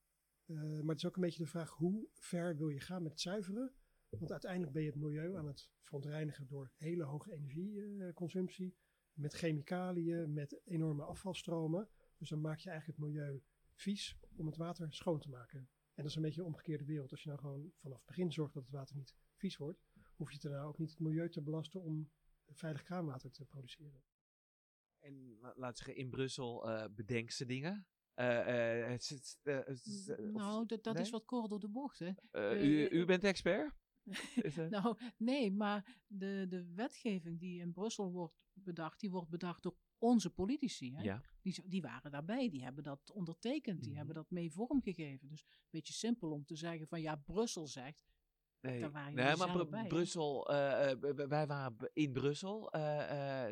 maar 0.47 0.89
het 0.89 0.97
is 0.97 1.07
ook 1.07 1.17
een 1.17 1.23
beetje 1.23 1.43
de 1.43 1.49
vraag 1.51 1.71
hoe 1.71 2.09
ver 2.13 2.57
wil 2.57 2.69
je 2.69 2.81
gaan 2.81 3.03
met 3.03 3.21
zuiveren. 3.21 3.75
Want 4.09 4.31
uiteindelijk 4.31 4.73
ben 4.73 4.83
je 4.83 4.89
het 4.89 4.99
milieu 4.99 5.37
aan 5.37 5.47
het 5.47 5.71
verontreinigen 5.83 6.47
door 6.47 6.73
hele 6.77 7.05
hoge 7.05 7.33
energieconsumptie 7.33 8.77
met 9.13 9.35
chemicaliën, 9.35 10.33
met 10.33 10.61
enorme 10.65 11.05
afvalstromen. 11.05 11.89
Dus 12.19 12.29
dan 12.29 12.41
maak 12.41 12.59
je 12.59 12.71
eigenlijk 12.71 12.99
het 12.99 13.09
milieu 13.09 13.43
vies 13.75 14.19
om 14.37 14.47
het 14.47 14.57
water 14.57 14.93
schoon 14.93 15.21
te 15.21 15.29
maken. 15.29 15.59
En 15.59 16.03
dat 16.03 16.07
is 16.07 16.15
een 16.15 16.23
beetje 16.23 16.41
een 16.41 16.47
omgekeerde 16.47 16.85
wereld. 16.85 17.11
Als 17.11 17.23
je 17.23 17.29
nou 17.29 17.41
gewoon 17.41 17.73
vanaf 17.77 17.97
het 17.97 18.07
begin 18.07 18.33
zorgt 18.33 18.55
dat 18.55 18.63
het 18.63 18.73
water 18.73 18.97
niet 18.97 19.15
vies 19.35 19.57
wordt, 19.57 19.85
hoef 20.17 20.33
je 20.33 20.39
daarna 20.39 20.63
ook 20.63 20.79
niet 20.79 20.91
het 20.91 21.01
milieu 21.01 21.31
te 21.31 21.43
belasten 21.43 21.81
om 21.83 22.11
veilig 22.47 22.83
kraanwater 22.83 23.31
te 23.31 23.45
produceren. 23.45 24.03
En 24.99 25.39
la- 25.41 25.55
laat 25.57 25.77
zeggen, 25.77 25.97
in 25.97 26.11
Brussel 26.11 26.71
eh 26.71 26.95
bedenk 26.95 27.31
ze 27.31 27.47
dingen. 27.47 27.87
Eh, 28.15 28.39
eh, 28.39 28.93
eh, 29.43 29.69
of- 29.69 30.19
nou, 30.33 30.67
dat, 30.67 30.83
dat 30.85 30.95
nee? 30.95 31.03
is 31.03 31.11
wat 31.11 31.25
kort 31.25 31.51
door 31.51 31.61
de 31.61 31.69
bocht. 31.69 31.99
Hè? 31.99 32.13
u, 32.63 32.89
u 32.89 33.05
bent 33.05 33.25
expert? 33.25 33.73
Nou, 34.71 34.99
nee, 35.17 35.53
maar 35.53 36.03
de, 36.07 36.47
de 36.49 36.73
wetgeving 36.75 37.41
die 37.41 37.61
in 37.61 37.73
Brussel 37.73 38.13
wordt 38.13 38.35
bedacht, 38.53 39.01
die 39.01 39.11
wordt 39.11 39.29
bedacht 39.29 39.63
door 39.63 39.77
onze 39.99 40.31
politici. 40.31 40.95
Hè? 40.95 41.03
ja. 41.03 41.21
Die, 41.41 41.69
die 41.69 41.83
waren 41.83 42.11
daarbij, 42.11 42.51
die 42.51 42.63
hebben 42.63 42.85
dat 42.85 43.11
ondertekend, 43.11 43.79
die 43.79 43.89
Mhm. 43.89 43.97
hebben 43.97 44.15
dat 44.15 44.31
mee 44.31 44.53
vormgegeven. 44.53 45.29
Dus 45.29 45.43
een 45.43 45.69
beetje 45.71 45.93
simpel 45.93 46.31
om 46.31 46.45
te 46.45 46.57
zeggen 46.57 46.89
van 46.89 47.01
ja, 47.01 47.17
Brussel 47.17 47.67
zegt, 47.67 48.05
Nee, 48.61 48.81
nee 49.13 49.37
maar 49.37 49.69
bij? 49.69 49.87
Brussel, 49.87 50.47
wij 51.29 51.47
waren 51.47 51.91
in 51.93 52.13
Brussel, 52.13 52.71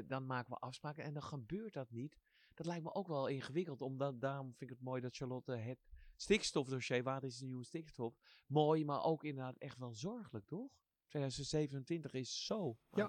dan 0.07 0.27
maken 0.27 0.51
we 0.53 0.59
afspraken 0.59 1.05
en 1.05 1.13
dan 1.13 1.23
gebeurt 1.23 1.73
dat 1.73 1.91
niet. 1.91 2.17
Dat 2.57 2.67
lijkt 2.67 2.85
me 2.85 2.95
ook 2.95 3.09
wel 3.09 3.27
ingewikkeld, 3.27 3.81
omdat 3.81 4.21
daarom 4.21 4.47
vind 4.47 4.71
ik 4.71 4.77
het 4.77 4.85
mooi 4.85 5.01
dat 5.01 5.17
Charlotte 5.17 5.53
het 5.53 5.87
stikstofdossier, 6.17 7.03
waar 7.03 7.25
is 7.25 7.39
de 7.39 7.47
nieuwe 7.47 7.65
stikstof, 7.65 8.19
mooi, 8.47 8.85
maar 8.85 9.03
ook 9.05 9.25
inderdaad 9.25 9.57
echt 9.59 9.79
wel 9.79 9.95
zorgelijk, 9.95 10.47
toch? 10.47 10.71
2027 11.09 12.13
is 12.13 12.45
zo. 12.47 12.79
Ja. 12.91 13.09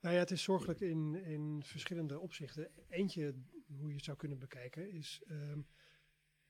Nou 0.00 0.14
ja, 0.14 0.20
het 0.20 0.30
is 0.30 0.42
zorgelijk 0.42 0.80
in, 0.80 1.14
in 1.14 1.62
verschillende 1.64 2.20
opzichten. 2.20 2.70
Eentje, 2.88 3.34
hoe 3.66 3.88
je 3.88 3.94
het 3.94 4.04
zou 4.04 4.16
kunnen 4.16 4.38
bekijken, 4.38 4.90
is... 4.90 5.22
ehm, 5.26 5.60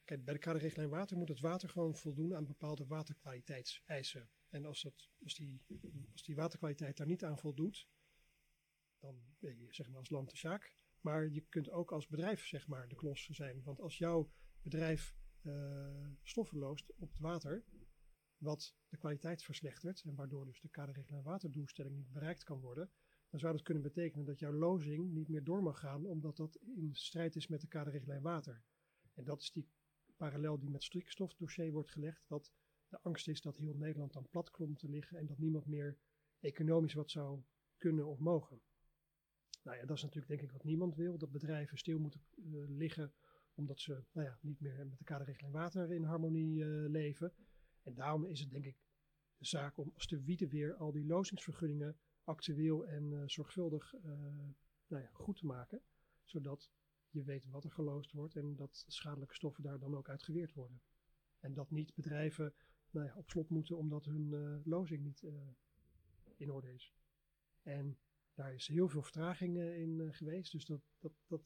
kijk, 0.05 0.25
bij 0.25 0.35
de 0.35 0.41
kaderrichtlijn 0.41 0.89
water 0.89 1.17
moet 1.17 1.29
het 1.29 1.41
water 1.41 1.69
gewoon 1.69 1.97
voldoen 1.97 2.35
aan 2.35 2.47
bepaalde 2.47 2.87
waterkwaliteitseisen. 2.87 4.31
En 4.49 4.65
als, 4.65 4.83
dat, 4.83 5.09
als, 5.23 5.35
die, 5.35 5.63
als 6.13 6.23
die 6.23 6.35
waterkwaliteit 6.35 6.97
daar 6.97 7.07
niet 7.07 7.25
aan 7.25 7.39
voldoet, 7.39 7.89
dan 8.99 9.23
ben 9.39 9.59
je 9.59 9.67
zeg 9.75 9.89
maar 9.89 9.99
als 9.99 10.11
land 10.11 10.31
de 10.31 10.37
zaak. 10.37 10.77
Maar 11.05 11.29
je 11.29 11.41
kunt 11.41 11.71
ook 11.71 11.93
als 11.93 12.07
bedrijf 12.07 12.47
zeg 12.47 12.67
maar 12.67 12.89
de 12.89 12.95
klos 12.95 13.29
zijn. 13.31 13.63
Want 13.63 13.81
als 13.81 13.99
jouw 13.99 14.31
bedrijf 14.63 15.15
eh, 15.43 16.09
stoffen 16.23 16.59
loost 16.59 16.93
op 16.97 17.11
het 17.11 17.21
water, 17.21 17.65
wat 18.37 18.77
de 18.89 18.97
kwaliteit 18.97 19.43
verslechtert 19.43 20.03
en 20.03 20.15
waardoor 20.15 20.47
dus 20.47 20.61
de 20.61 20.69
kaderrichtlijn 20.69 21.23
waterdoelstelling 21.23 21.97
niet 21.97 22.13
bereikt 22.13 22.45
kan 22.45 22.61
worden, 22.61 22.91
dan 23.29 23.41
zou 23.41 23.53
dat 23.53 23.63
kunnen 23.63 23.83
betekenen 23.83 24.25
dat 24.25 24.39
jouw 24.39 24.53
lozing 24.53 25.13
niet 25.13 25.29
meer 25.29 25.45
door 25.45 25.63
mag 25.63 25.79
gaan, 25.79 26.07
omdat 26.07 26.37
dat 26.37 26.55
in 26.55 26.95
strijd 26.95 27.37
is 27.37 27.47
met 27.47 27.61
de 27.61 27.69
kaderrichtlijn 27.69 28.23
water. 28.23 28.63
En 29.15 29.25
dat 29.25 29.41
is 29.41 29.53
die 29.53 29.69
parallel 30.17 30.59
die 30.59 30.71
met 30.71 30.83
stikstofdossier 30.83 31.73
wordt 31.73 31.91
gelegd, 31.91 32.25
dat 32.27 32.53
de 32.89 33.01
angst 33.03 33.29
is 33.29 33.41
dat 33.41 33.57
heel 33.57 33.75
Nederland 33.75 34.13
dan 34.13 34.29
plat 34.29 34.51
komt 34.51 34.79
te 34.79 34.89
liggen 34.89 35.19
en 35.19 35.27
dat 35.27 35.39
niemand 35.39 35.67
meer 35.67 35.99
economisch 36.41 36.95
wat 36.95 37.11
zou 37.11 37.43
kunnen 37.77 38.07
of 38.07 38.19
mogen. 38.19 38.63
Nou 39.65 39.77
ja, 39.77 39.85
dat 39.85 39.97
is 39.97 40.03
natuurlijk 40.03 40.29
denk 40.29 40.43
ik 40.43 40.53
wat 40.53 40.65
niemand 40.65 40.95
wil, 40.95 41.19
dat 41.19 41.31
bedrijven 41.31 41.79
stil 41.79 41.99
moeten 41.99 42.21
eh, 42.37 42.43
liggen 42.69 43.13
omdat 43.55 43.81
ze 43.81 44.05
nou 44.13 44.27
ja, 44.27 44.39
niet 44.41 44.61
meer 44.61 44.87
met 44.87 44.99
de 44.99 45.05
kaderrichtlijn 45.05 45.53
water 45.53 45.93
in 45.93 46.05
harmonie 46.05 46.65
eh, 46.65 46.89
leven. 46.91 47.33
En 47.83 47.95
daarom 47.95 48.25
is 48.25 48.41
het 48.41 48.51
denk 48.51 48.65
ik 48.65 48.77
de 49.37 49.47
zaak 49.47 49.79
om 49.79 49.93
als 49.95 50.07
de 50.07 50.25
wieten 50.25 50.49
weer 50.49 50.75
al 50.75 50.93
die 50.93 51.07
lozingsvergunningen 51.07 51.97
actueel 52.25 52.87
en 52.87 53.13
eh, 53.13 53.23
zorgvuldig 53.27 53.95
nou 54.87 55.03
ja, 55.03 55.11
goed 55.13 55.37
te 55.37 55.47
maken. 55.47 55.83
Zodat 56.25 56.71
je 57.11 57.23
weet 57.23 57.47
wat 57.47 57.65
er 57.65 57.71
geloosd 57.71 58.13
wordt 58.13 58.37
en 58.37 58.57
dat 58.57 58.85
schadelijke 58.89 59.35
stoffen 59.35 59.63
daar 59.63 59.79
dan 59.79 59.97
ook 59.97 60.09
uitgeweerd 60.09 60.53
worden. 60.53 60.81
En 61.39 61.55
dat 61.55 61.71
niet 61.71 61.95
bedrijven 61.95 62.55
nou 62.91 63.07
ja, 63.07 63.15
op 63.17 63.31
slot 63.31 63.49
moeten 63.49 63.77
omdat 63.77 64.05
hun 64.05 64.61
lozing 64.65 65.03
niet 65.03 65.25
in 66.37 66.51
orde 66.51 66.75
is. 66.75 66.93
En 67.63 67.99
daar 68.35 68.55
is 68.55 68.67
heel 68.67 68.89
veel 68.89 69.03
vertraging 69.03 69.59
eh, 69.59 69.81
in 69.81 70.01
eh, 70.01 70.13
geweest. 70.13 70.53
Dus 70.53 70.65
dat, 70.65 70.81
dat, 70.99 71.13
dat 71.27 71.43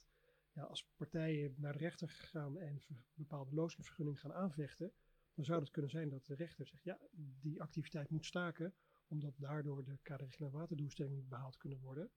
ja, 0.52 0.62
als 0.62 0.88
partijen 0.96 1.54
naar 1.56 1.72
de 1.72 1.78
rechter 1.78 2.08
gaan 2.08 2.58
en 2.58 2.82
bepaalde 3.14 3.54
lozingsvergunningen 3.54 4.20
gaan 4.20 4.32
aanvechten, 4.32 4.92
dan 5.34 5.44
zou 5.44 5.60
het 5.60 5.70
kunnen 5.70 5.90
zijn 5.90 6.08
dat 6.08 6.26
de 6.26 6.34
rechter 6.34 6.66
zegt, 6.66 6.84
ja, 6.84 6.98
die 7.40 7.62
activiteit 7.62 8.10
moet 8.10 8.26
staken, 8.26 8.74
omdat 9.06 9.34
daardoor 9.38 9.84
de 9.84 9.98
kaderrichtlijn 10.02 11.14
niet 11.14 11.28
behaald 11.28 11.56
kunnen 11.56 11.78
worden. 11.78 12.10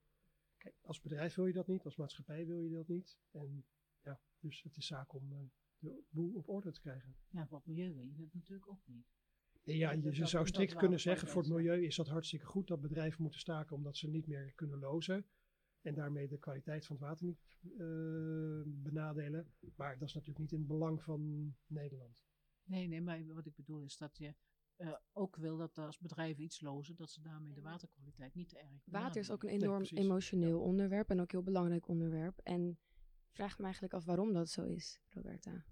Kijk, 0.56 0.74
als 0.80 1.00
bedrijf 1.00 1.34
wil 1.34 1.46
je 1.46 1.52
dat 1.52 1.66
niet, 1.66 1.84
als 1.84 1.96
maatschappij 1.96 2.46
wil 2.46 2.58
je 2.58 2.70
dat 2.70 2.88
niet. 2.88 3.18
En 3.30 3.64
ja, 4.02 4.20
dus 4.38 4.62
het 4.62 4.76
is 4.76 4.86
zaak 4.86 5.12
om 5.12 5.32
eh, 5.32 5.38
de 5.78 6.02
boel 6.08 6.34
op 6.34 6.48
orde 6.48 6.72
te 6.72 6.80
krijgen. 6.80 7.16
Ja, 7.30 7.46
voor 7.46 7.58
het 7.58 7.66
milieu 7.66 7.94
wil 7.94 8.04
je 8.04 8.16
dat 8.16 8.34
natuurlijk 8.34 8.68
ook 8.68 8.86
niet. 8.86 9.06
Ja, 9.64 9.90
je, 9.92 10.00
dat- 10.00 10.14
zou 10.14 10.30
dat 10.44 10.48
strikt 10.48 10.74
kunnen 10.74 11.00
zeggen, 11.00 11.28
voor 11.28 11.42
het 11.42 11.50
milieu 11.50 11.84
is 11.84 11.96
dat 11.96 12.08
hartstikke 12.08 12.46
goed 12.46 12.66
dat 12.66 12.80
bedrijven 12.80 13.22
moeten 13.22 13.40
staken 13.40 13.76
omdat 13.76 13.96
ze 13.96 14.08
niet 14.08 14.26
meer 14.26 14.52
kunnen 14.54 14.78
lozen. 14.78 15.26
En 15.80 15.94
daarmee 15.94 16.28
de 16.28 16.38
kwaliteit 16.38 16.86
van 16.86 16.96
het 16.96 17.04
water 17.04 17.26
niet 17.26 17.58
eh, 17.78 18.62
benadelen. 18.82 19.52
Maar 19.76 19.98
dat 19.98 20.08
is 20.08 20.14
natuurlijk 20.14 20.38
niet 20.40 20.52
in 20.52 20.58
het 20.58 20.66
belang 20.68 21.02
van 21.02 21.52
Nederland. 21.66 22.16
Nee, 22.64 22.88
nee, 22.88 23.00
maar 23.00 23.26
wat 23.34 23.46
ik 23.46 23.54
bedoel 23.54 23.82
is 23.82 23.96
dat 23.96 24.16
je 24.18 24.34
eh, 24.76 24.94
ook 25.12 25.36
wil 25.36 25.56
dat 25.56 25.78
als 25.78 25.98
bedrijven 25.98 26.42
iets 26.42 26.60
lozen, 26.60 26.96
dat 26.96 27.10
ze 27.10 27.20
daarmee 27.22 27.54
de 27.54 27.60
waterkwaliteit 27.60 28.34
niet 28.34 28.48
te 28.48 28.58
erg 28.58 28.82
Water 28.84 29.20
is 29.20 29.30
ook 29.30 29.42
een 29.42 29.58
benadelen. 29.58 29.86
enorm 29.88 30.04
emotioneel 30.04 30.60
onderwerp 30.60 31.10
en 31.10 31.16
ook 31.20 31.32
een 31.32 31.38
heel 31.38 31.42
belangrijk 31.52 31.88
onderwerp. 31.88 32.38
En 32.42 32.68
ik 33.28 33.34
vraag 33.38 33.58
me 33.58 33.64
eigenlijk 33.64 33.94
af 33.94 34.04
waarom 34.04 34.32
dat 34.32 34.48
zo 34.50 34.64
is, 34.64 35.00
Roberta. 35.08 35.64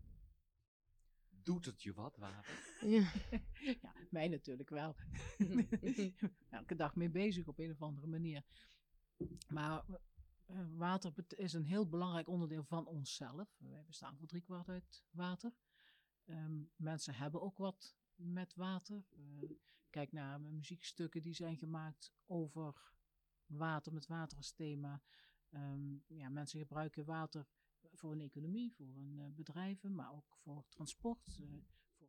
Doet 1.42 1.64
het 1.64 1.82
je 1.82 1.92
wat, 1.92 2.16
water? 2.16 2.78
Ja. 2.80 3.12
ja, 3.82 3.92
mij 4.10 4.28
natuurlijk 4.28 4.70
wel. 4.70 4.96
Elke 6.50 6.74
dag 6.74 6.96
mee 6.96 7.10
bezig 7.10 7.48
op 7.48 7.58
een 7.58 7.70
of 7.70 7.82
andere 7.82 8.06
manier. 8.06 8.44
Maar 9.48 9.84
eh, 10.46 10.66
water 10.76 11.12
is 11.28 11.52
een 11.52 11.64
heel 11.64 11.88
belangrijk 11.88 12.28
onderdeel 12.28 12.64
van 12.64 12.86
onszelf. 12.86 13.56
Wij 13.58 13.84
bestaan 13.86 14.16
voor 14.16 14.26
driekwart 14.26 14.68
uit 14.68 15.04
water. 15.10 15.52
Ehm, 16.24 16.62
mensen 16.76 17.14
hebben 17.14 17.40
ook 17.40 17.58
wat 17.58 17.96
met 18.14 18.54
water. 18.54 19.04
Eh, 19.10 19.50
kijk 19.90 20.12
naar 20.12 20.40
mijn 20.40 20.54
muziekstukken 20.54 21.22
die 21.22 21.34
zijn 21.34 21.56
gemaakt 21.56 22.14
over 22.26 22.92
water, 23.46 23.92
met 23.92 24.06
water 24.06 24.36
als 24.36 24.52
thema. 24.52 25.02
Ehm, 25.50 25.94
ja, 26.06 26.28
mensen 26.28 26.60
gebruiken 26.60 27.04
water 27.04 27.46
voor 27.92 28.12
een 28.12 28.20
economie, 28.20 28.72
voor 28.72 28.86
een 28.96 29.18
eh, 29.18 29.32
bedrijven, 29.34 29.94
maar 29.94 30.12
ook 30.12 30.36
voor 30.36 30.64
transport. 30.68 31.26
eh, 31.40 31.46
voor 31.96 32.08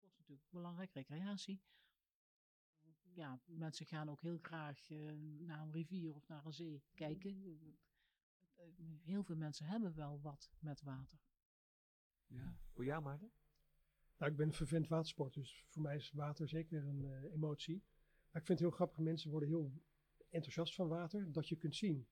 dat 0.00 0.10
is 0.10 0.16
natuurlijk 0.16 0.50
belangrijk, 0.50 0.92
recreatie. 0.92 1.62
Ja, 3.14 3.40
mensen 3.46 3.86
gaan 3.86 4.10
ook 4.10 4.20
heel 4.22 4.38
graag 4.42 4.90
eh, 4.90 5.12
naar 5.38 5.60
een 5.60 5.72
rivier 5.72 6.14
of 6.14 6.28
naar 6.28 6.46
een 6.46 6.52
zee 6.52 6.82
kijken. 6.94 7.60
Eh, 8.56 8.66
Heel 9.02 9.22
veel 9.24 9.36
mensen 9.36 9.66
hebben 9.66 9.94
wel 9.94 10.20
wat 10.20 10.52
met 10.58 10.82
water. 10.82 11.18
Ja. 12.26 12.56
Voor 12.70 12.84
jou, 12.84 13.02
Maarten? 13.02 13.32
Nou, 14.18 14.30
ik 14.30 14.36
ben 14.36 14.46
een 14.46 14.52
vervent 14.54 14.88
watersport, 14.88 15.34
dus 15.34 15.64
voor 15.68 15.82
mij 15.82 15.96
is 15.96 16.12
water 16.12 16.48
zeker 16.48 16.84
een 16.86 17.04
eh, 17.04 17.32
emotie. 17.32 17.82
Maar 18.30 18.40
ik 18.40 18.46
vind 18.46 18.58
het 18.58 18.68
heel 18.68 18.70
grappig, 18.70 18.98
mensen 18.98 19.30
worden 19.30 19.48
heel 19.48 19.82
enthousiast 20.28 20.74
van 20.74 20.88
water, 20.88 21.32
dat 21.32 21.48
je 21.48 21.56
kunt 21.56 21.76
zien. 21.76 22.06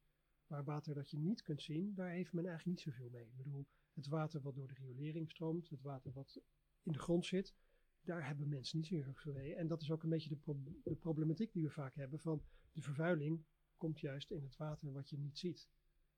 Maar 0.50 0.64
water 0.64 0.94
dat 0.94 1.10
je 1.10 1.18
niet 1.18 1.42
kunt 1.42 1.62
zien, 1.62 1.94
daar 1.94 2.10
heeft 2.10 2.32
men 2.32 2.46
eigenlijk 2.46 2.76
niet 2.76 2.94
zoveel 2.94 3.10
mee. 3.10 3.24
Ik 3.24 3.36
bedoel, 3.36 3.66
het 3.92 4.06
water 4.06 4.40
wat 4.40 4.54
door 4.54 4.68
de 4.68 4.74
riolering 4.74 5.30
stroomt, 5.30 5.68
het 5.68 5.82
water 5.82 6.12
wat 6.12 6.40
in 6.82 6.92
de 6.92 6.98
grond 6.98 7.26
zit, 7.26 7.54
daar 8.00 8.26
hebben 8.26 8.48
mensen 8.48 8.78
niet 8.78 8.86
zo 8.86 8.94
heel 8.94 9.14
veel 9.14 9.32
mee. 9.32 9.54
En 9.54 9.66
dat 9.66 9.82
is 9.82 9.90
ook 9.90 10.02
een 10.02 10.08
beetje 10.08 10.28
de, 10.28 10.36
pro- 10.36 10.62
de 10.82 10.94
problematiek 10.94 11.52
die 11.52 11.62
we 11.62 11.70
vaak 11.70 11.94
hebben 11.94 12.20
van 12.20 12.42
de 12.72 12.82
vervuiling 12.82 13.44
komt 13.76 14.00
juist 14.00 14.30
in 14.30 14.42
het 14.42 14.56
water 14.56 14.92
wat 14.92 15.10
je 15.10 15.18
niet 15.18 15.38
ziet. 15.38 15.68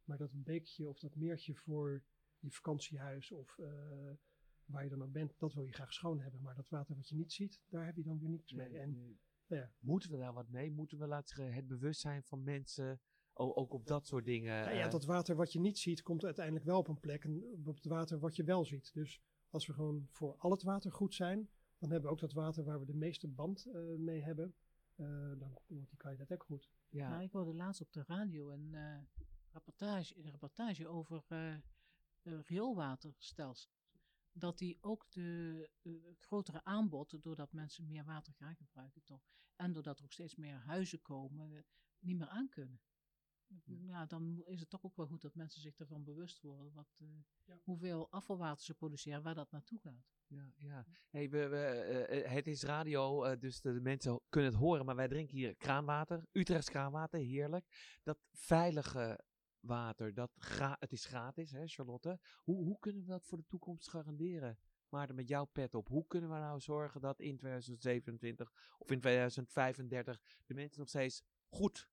Maar 0.05 0.19
dat 0.19 0.31
beekje 0.45 0.89
of 0.89 0.99
dat 0.99 1.15
meertje 1.17 1.55
voor 1.55 2.05
je 2.39 2.51
vakantiehuis 2.51 3.33
of 3.33 3.59
eh, 3.59 4.13
waar 4.65 4.85
je 4.85 4.91
dan 4.91 5.03
ook 5.03 5.13
bent, 5.13 5.39
dat 5.39 5.55
wil 5.55 5.65
je 5.65 5.73
graag 5.73 5.93
schoon 5.93 6.21
hebben. 6.21 6.43
Maar 6.43 6.55
dat 6.55 6.69
water 6.69 6.97
wat 6.97 7.09
je 7.09 7.17
niet 7.17 7.33
ziet, 7.33 7.63
daar 7.69 7.87
heb 7.87 7.97
je 7.97 8.03
dan 8.03 8.19
weer 8.19 8.29
niks 8.29 8.53
mee. 8.53 8.79
En 8.79 9.19
ja, 9.47 9.73
Moeten 9.79 10.11
we 10.11 10.17
daar 10.17 10.33
wat 10.33 10.49
mee? 10.49 10.71
Moeten 10.71 10.99
we 10.99 11.07
laten 11.07 11.53
het 11.53 11.67
bewustzijn 11.67 12.23
van 12.23 12.43
mensen, 12.43 13.01
ook 13.35 13.73
op 13.73 13.87
dat 13.87 14.07
soort 14.07 14.25
dingen? 14.25 14.65
Nou 14.65 14.77
ja, 14.77 14.85
eh, 14.85 14.91
dat 14.91 15.05
water 15.05 15.37
wat 15.37 15.53
je 15.53 15.61
niet 15.61 15.79
ziet, 15.79 16.03
komt 16.03 16.25
uiteindelijk 16.25 16.65
wel 16.65 16.79
op 16.79 16.89
een 16.89 17.01
plek. 17.01 17.25
En 17.25 17.63
op 17.65 17.75
het 17.75 17.85
water 17.85 18.19
wat 18.19 18.37
je 18.37 18.45
wel 18.45 18.65
ziet. 18.65 18.93
Dus 18.95 19.21
als 19.51 19.67
we 19.67 19.73
gewoon 19.73 20.07
voor 20.11 20.35
al 20.39 20.51
het 20.51 20.63
water 20.63 20.93
goed 20.93 21.15
zijn, 21.15 21.49
dan 21.79 21.91
hebben 21.91 22.09
we 22.09 22.15
ook 22.15 22.21
dat 22.21 22.33
water 22.33 22.65
waar 22.65 22.79
we 22.81 22.87
de 22.87 22.95
meeste 22.95 23.29
band 23.29 23.67
eh, 23.67 23.81
mee 23.99 24.23
hebben. 24.23 24.55
eh, 24.97 25.07
dan 25.39 25.59
wordt 25.67 25.89
die 25.89 25.97
kwaliteit 25.99 26.33
ook 26.33 26.43
goed. 26.45 26.71
ja. 26.89 27.09
Nou, 27.09 27.23
ik 27.23 27.33
hoorde 27.33 27.55
laatst 27.55 27.81
op 27.81 27.93
de 27.93 28.05
radio 28.07 28.51
een 28.51 28.75
eh, 28.75 28.99
rapportage, 29.51 30.17
een 30.25 30.31
rapportage 30.31 30.89
over 30.89 31.25
eh 31.29 31.55
eh, 32.23 32.41
rioolwaterstelsels. 32.43 33.71
Dat 34.33 34.59
die 34.59 34.79
ook 34.81 35.11
de, 35.11 35.69
het 35.83 36.25
grotere 36.27 36.65
aanbod, 36.65 37.23
doordat 37.23 37.53
mensen 37.53 37.87
meer 37.87 38.05
water 38.05 38.33
gaan 38.35 38.57
gebruiken 38.57 39.03
toch, 39.05 39.23
en 39.57 39.73
doordat 39.73 39.99
er 39.99 40.05
ook 40.05 40.13
steeds 40.13 40.37
meer 40.37 40.55
huizen 40.57 41.03
komen, 41.03 41.65
niet 41.99 42.19
meer 42.19 42.29
aankunnen. 42.29 42.81
Ja, 43.65 44.07
dan 44.07 44.43
is 44.45 44.61
het 44.61 44.71
toch 44.71 44.85
ook 44.85 44.97
wel 44.97 45.07
goed 45.07 45.23
dat 45.23 45.35
mensen 45.35 45.61
zich 45.61 45.79
ervan 45.79 46.05
bewust 46.05 46.41
worden 46.41 46.73
wat, 46.73 46.99
eh, 47.01 47.09
Ja. 47.45 47.59
hoeveel 47.65 48.11
afvalwater 48.11 48.65
ze 48.65 48.75
produceren, 48.75 49.23
waar 49.23 49.35
dat 49.35 49.51
naartoe 49.51 49.79
gaat. 49.81 50.11
Ja, 50.27 50.53
ja. 50.57 50.87
Hey, 51.11 51.31
we, 51.31 51.49
we, 51.49 51.57
eh, 51.57 52.25
eh, 52.25 52.31
het 52.31 52.47
is 52.47 52.63
radio, 52.63 53.37
dus 53.37 53.61
de 53.61 53.81
mensen 53.81 54.21
kunnen 54.29 54.51
het 54.51 54.61
horen, 54.61 54.85
maar 54.85 54.97
wij 54.97 55.09
drinken 55.09 55.37
hier 55.37 55.57
kraanwater. 55.57 56.27
Utrechts 56.33 56.69
kraanwater, 56.71 57.21
heerlijk. 57.21 57.99
Dat 58.03 58.19
veilige 58.33 59.21
water, 59.61 60.15
dat 60.15 60.33
gra 60.37 60.77
het 60.81 60.93
is 60.93 61.05
gratis, 61.05 61.51
hè, 61.51 61.67
Charlotte. 61.67 62.21
Hoe, 62.37 62.65
hoe 62.65 62.79
kunnen 62.79 63.03
we 63.03 63.09
dat 63.09 63.27
voor 63.27 63.39
de 63.39 63.47
toekomst 63.47 63.89
garanderen? 63.89 64.59
Maarten, 64.89 65.15
met 65.15 65.29
jouw 65.29 65.45
pet 65.45 65.75
op. 65.75 65.89
Hoe 65.89 66.07
kunnen 66.07 66.31
we 66.31 66.37
nou 66.37 66.61
zorgen 66.61 67.01
dat 67.01 67.21
in 67.21 67.37
2027 67.37 68.53
of 68.79 68.91
in 68.91 69.01
2035 69.01 70.21
de 70.47 70.55
mensen 70.55 70.79
nog 70.79 70.89
steeds 70.89 71.23
goed, 71.49 71.89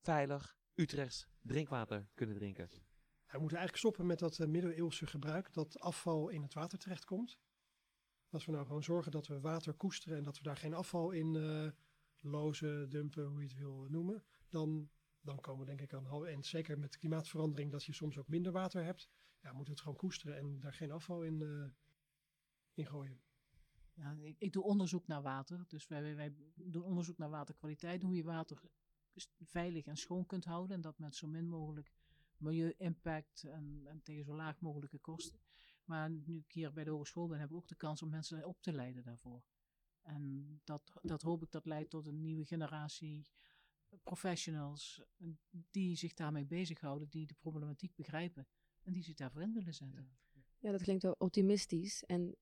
veilig, 0.00 0.56
Utrechts 0.74 1.26
drinkwater 1.42 2.08
kunnen 2.14 2.36
drinken? 2.36 2.68
We 2.68 3.40
moeten 3.40 3.58
eigenlijk 3.58 3.76
stoppen 3.76 4.06
met 4.06 4.18
dat 4.18 4.38
eh, 4.38 4.46
middeleeuwse 4.46 5.06
gebruik 5.06 5.52
dat 5.52 5.80
afval 5.80 6.28
in 6.28 6.42
het 6.42 6.54
water 6.54 6.78
terechtkomt. 6.78 7.38
Als 8.28 8.44
we 8.44 8.52
nou 8.52 8.66
gewoon 8.66 8.82
zorgen 8.82 9.12
dat 9.12 9.26
we 9.26 9.40
water 9.40 9.74
koesteren 9.74 10.18
en 10.18 10.22
dat 10.22 10.36
we 10.36 10.42
daar 10.42 10.56
geen 10.56 10.74
afval 10.74 11.10
in 11.10 11.36
eh, 11.36 11.70
lozen, 12.20 12.90
dumpen, 12.90 13.26
hoe 13.26 13.40
je 13.40 13.48
het 13.48 13.56
wil 13.56 13.86
noemen, 13.88 14.24
dan, 14.48 14.90
dan 15.20 15.40
komen 15.40 15.60
we 15.60 15.66
denk 15.66 15.80
ik 15.80 15.94
aan. 15.94 16.26
En 16.26 16.42
zeker 16.42 16.78
met 16.78 16.98
klimaatverandering, 16.98 17.70
dat 17.70 17.84
je 17.84 17.92
soms 17.92 18.18
ook 18.18 18.28
minder 18.28 18.52
water 18.52 18.84
hebt, 18.84 19.10
ja, 19.40 19.48
moeten 19.48 19.64
we 19.64 19.70
het 19.70 19.80
gewoon 19.80 19.96
koesteren 19.96 20.36
en 20.36 20.60
daar 20.60 20.74
geen 20.74 20.90
afval 20.90 21.22
in, 21.22 21.42
eh 21.42 21.70
in 22.74 22.86
gooien. 22.86 23.20
Ja, 23.92 24.16
ik, 24.20 24.36
ik 24.38 24.52
doe 24.52 24.62
onderzoek 24.62 25.06
naar 25.06 25.22
water. 25.22 25.64
Dus 25.68 25.86
wij, 25.86 26.02
wij, 26.02 26.14
wij 26.16 26.34
doen 26.54 26.82
onderzoek 26.82 27.18
naar 27.18 27.30
waterkwaliteit. 27.30 28.02
Hoe 28.02 28.14
je 28.14 28.24
water 28.24 28.62
veilig 29.44 29.86
en 29.86 29.96
schoon 29.96 30.26
kunt 30.26 30.44
houden. 30.44 30.76
En 30.76 30.82
dat 30.82 30.98
met 30.98 31.14
zo 31.14 31.26
min 31.26 31.48
mogelijk 31.48 31.92
milieu-impact 32.36 33.44
en, 33.44 33.82
en 33.86 34.02
tegen 34.02 34.24
zo 34.24 34.34
laag 34.34 34.60
mogelijke 34.60 34.98
kosten. 34.98 35.40
Maar 35.84 36.10
nu 36.10 36.38
ik 36.38 36.52
hier 36.52 36.72
bij 36.72 36.84
de 36.84 36.90
hogeschool 36.90 37.26
ben, 37.26 37.40
heb 37.40 37.50
ik 37.50 37.56
ook 37.56 37.68
de 37.68 37.74
kans 37.74 38.02
om 38.02 38.08
mensen 38.08 38.46
op 38.46 38.62
te 38.62 38.72
leiden 38.72 39.02
daarvoor. 39.02 39.42
En 40.02 40.60
dat, 40.64 40.92
dat 41.02 41.22
hoop 41.22 41.42
ik 41.42 41.50
dat 41.50 41.66
leidt 41.66 41.90
tot 41.90 42.06
een 42.06 42.20
nieuwe 42.20 42.44
generatie 42.44 43.26
professionals 44.02 45.02
die 45.70 45.96
zich 45.96 46.14
daarmee 46.14 46.44
bezighouden, 46.44 47.08
die 47.08 47.26
de 47.26 47.34
problematiek 47.34 47.94
begrijpen 47.94 48.46
en 48.82 48.92
die 48.92 49.02
zich 49.02 49.14
daarvoor 49.14 49.42
in 49.42 49.52
willen 49.52 49.74
zetten. 49.74 50.16
Ja, 50.58 50.70
dat 50.70 50.82
klinkt 50.82 51.02
wel 51.02 51.14
optimistisch. 51.18 52.04
En 52.04 52.26
dat 52.26 52.36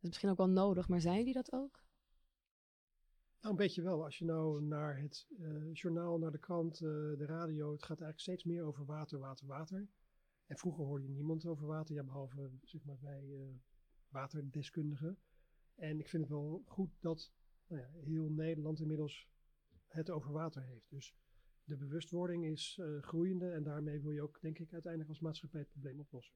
is 0.00 0.08
misschien 0.08 0.30
ook 0.30 0.36
wel 0.36 0.48
nodig, 0.48 0.88
maar 0.88 1.00
zijn 1.00 1.24
die 1.24 1.34
dat 1.34 1.52
ook? 1.52 1.81
Nou, 3.42 3.54
een 3.54 3.60
beetje 3.60 3.82
wel. 3.82 4.04
Als 4.04 4.18
je 4.18 4.24
nou 4.24 4.62
naar 4.62 4.98
het 4.98 5.26
eh, 5.38 5.72
journaal, 5.72 6.18
naar 6.18 6.30
de 6.30 6.38
krant, 6.38 6.74
eh, 6.74 6.80
de 6.90 7.26
radio, 7.26 7.72
het 7.72 7.82
gaat 7.82 8.00
eigenlijk 8.00 8.20
steeds 8.20 8.44
meer 8.44 8.64
over 8.64 8.84
water, 8.84 9.18
water, 9.18 9.46
water. 9.46 9.88
En 10.46 10.56
vroeger 10.56 10.84
hoorde 10.84 11.04
je 11.04 11.10
niemand 11.10 11.46
over 11.46 11.66
water, 11.66 11.94
ja, 11.94 12.02
behalve 12.02 12.50
zeg 12.62 12.84
maar 12.84 12.98
bij 12.98 13.34
eh, 13.34 13.54
waterdeskundigen. 14.08 15.18
En 15.74 15.98
ik 15.98 16.08
vind 16.08 16.22
het 16.22 16.32
wel 16.32 16.62
goed 16.66 16.90
dat 17.00 17.32
nou 17.66 17.80
ja, 17.82 17.88
heel 17.92 18.28
Nederland 18.28 18.80
inmiddels 18.80 19.28
het 19.86 20.10
over 20.10 20.32
water 20.32 20.62
heeft. 20.62 20.90
Dus 20.90 21.14
de 21.64 21.76
bewustwording 21.76 22.44
is 22.46 22.80
groeiende 23.00 23.50
en 23.50 23.62
daarmee 23.62 24.00
wil 24.00 24.10
je 24.10 24.22
ook, 24.22 24.40
denk 24.40 24.58
ik, 24.58 24.72
uiteindelijk 24.72 25.10
als 25.10 25.20
maatschappij 25.20 25.60
het 25.60 25.70
probleem 25.70 26.00
oplossen. 26.00 26.34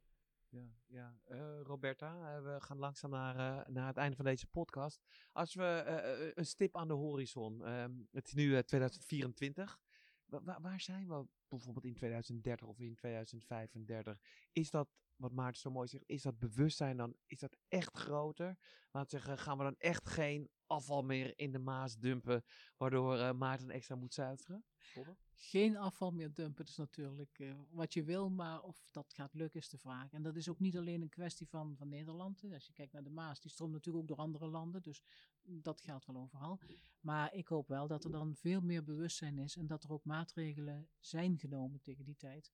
Ja, 0.49 0.69
ja. 0.87 1.15
Eh, 1.25 1.61
Roberta, 1.63 2.37
eh, 2.37 2.43
we 2.43 2.57
gaan 2.61 2.79
langzaam 2.79 3.11
naar, 3.11 3.35
eh, 3.37 3.67
naar 3.73 3.87
het 3.87 3.97
einde 3.97 4.17
van 4.17 4.25
deze 4.25 4.47
podcast. 4.47 5.01
Als 5.33 5.55
we 5.55 6.33
een 6.35 6.47
stip 6.47 6.77
aan 6.77 6.89
de 6.89 6.95
horizon, 6.95 7.65
ehm, 7.65 7.93
het 8.11 8.27
is 8.27 8.35
nu 8.35 8.57
eh, 8.57 8.63
2024. 8.63 9.79
Wa- 10.27 10.43
wa- 10.43 10.61
waar 10.61 10.81
zijn 10.81 11.09
we 11.09 11.27
bijvoorbeeld 11.49 11.85
in 11.85 11.95
2030 11.95 12.67
of 12.67 12.79
in 12.81 12.95
2035? 12.95 14.21
Is 14.53 14.71
dat, 14.71 14.89
wat 15.17 15.33
Maarten 15.33 15.61
zo 15.61 15.71
mooi 15.71 15.89
zegt, 15.89 16.05
is 16.07 16.23
dat 16.23 16.39
bewustzijn 16.39 16.97
dan, 16.97 17.17
is 17.27 17.39
dat 17.39 17.57
echt 17.69 17.97
groter? 17.97 18.57
Laat 18.91 19.11
zeggen, 19.11 19.39
gaan 19.39 19.59
we 19.59 19.63
dan 19.65 19.77
echt 19.79 20.09
geen 20.09 20.51
afval 20.67 21.03
meer 21.03 21.39
in 21.39 21.53
de 21.53 21.59
Maas 21.59 21.99
dumpen, 21.99 22.45
waardoor 22.77 23.19
eh, 23.19 23.33
Maarten 23.33 23.71
extra 23.71 23.97
moet 23.97 24.15
zuiveren? 24.15 24.65
Robert? 24.95 25.25
Geen 25.35 25.77
afval 25.77 26.11
meer 26.11 26.33
dumpen, 26.33 26.57
dat 26.57 26.69
is 26.69 26.77
natuurlijk 26.77 27.39
eh, 27.39 27.55
wat 27.71 27.95
je 27.95 28.05
wil, 28.05 28.31
maar 28.31 28.63
of 28.63 28.91
dat 28.91 29.13
gaat 29.15 29.35
lukken 29.35 29.61
is 29.61 29.69
de 29.69 29.79
vraag. 29.79 30.13
En 30.13 30.23
dat 30.23 30.37
is 30.37 30.49
ook 30.49 30.61
niet 30.61 30.77
alleen 30.77 31.03
een 31.03 31.09
kwestie 31.09 31.49
van, 31.49 31.77
van 31.77 31.89
Nederland. 31.89 32.45
Als 32.53 32.67
je 32.67 32.73
kijkt 32.73 32.93
naar 32.93 33.05
de 33.05 33.11
Maas, 33.11 33.41
die 33.41 33.51
stroomt 33.51 33.73
natuurlijk 33.73 34.03
ook 34.03 34.09
door 34.09 34.27
andere 34.27 34.47
landen, 34.47 34.83
dus 34.83 35.03
dat 35.43 35.81
geldt 35.81 36.07
wel 36.07 36.17
overal. 36.17 36.61
Maar 37.01 37.35
ik 37.35 37.49
hoop 37.49 37.69
wel 37.69 37.87
dat 37.87 38.05
er 38.05 38.11
dan 38.11 38.35
veel 38.35 38.61
meer 38.61 38.85
bewustzijn 38.85 39.39
is 39.39 39.57
en 39.57 39.67
dat 39.67 39.85
er 39.85 39.93
ook 39.93 40.05
maatregelen 40.05 40.89
zijn 40.99 41.39
genomen 41.39 41.81
tegen 41.81 42.05
die 42.05 42.17
tijd 42.17 42.53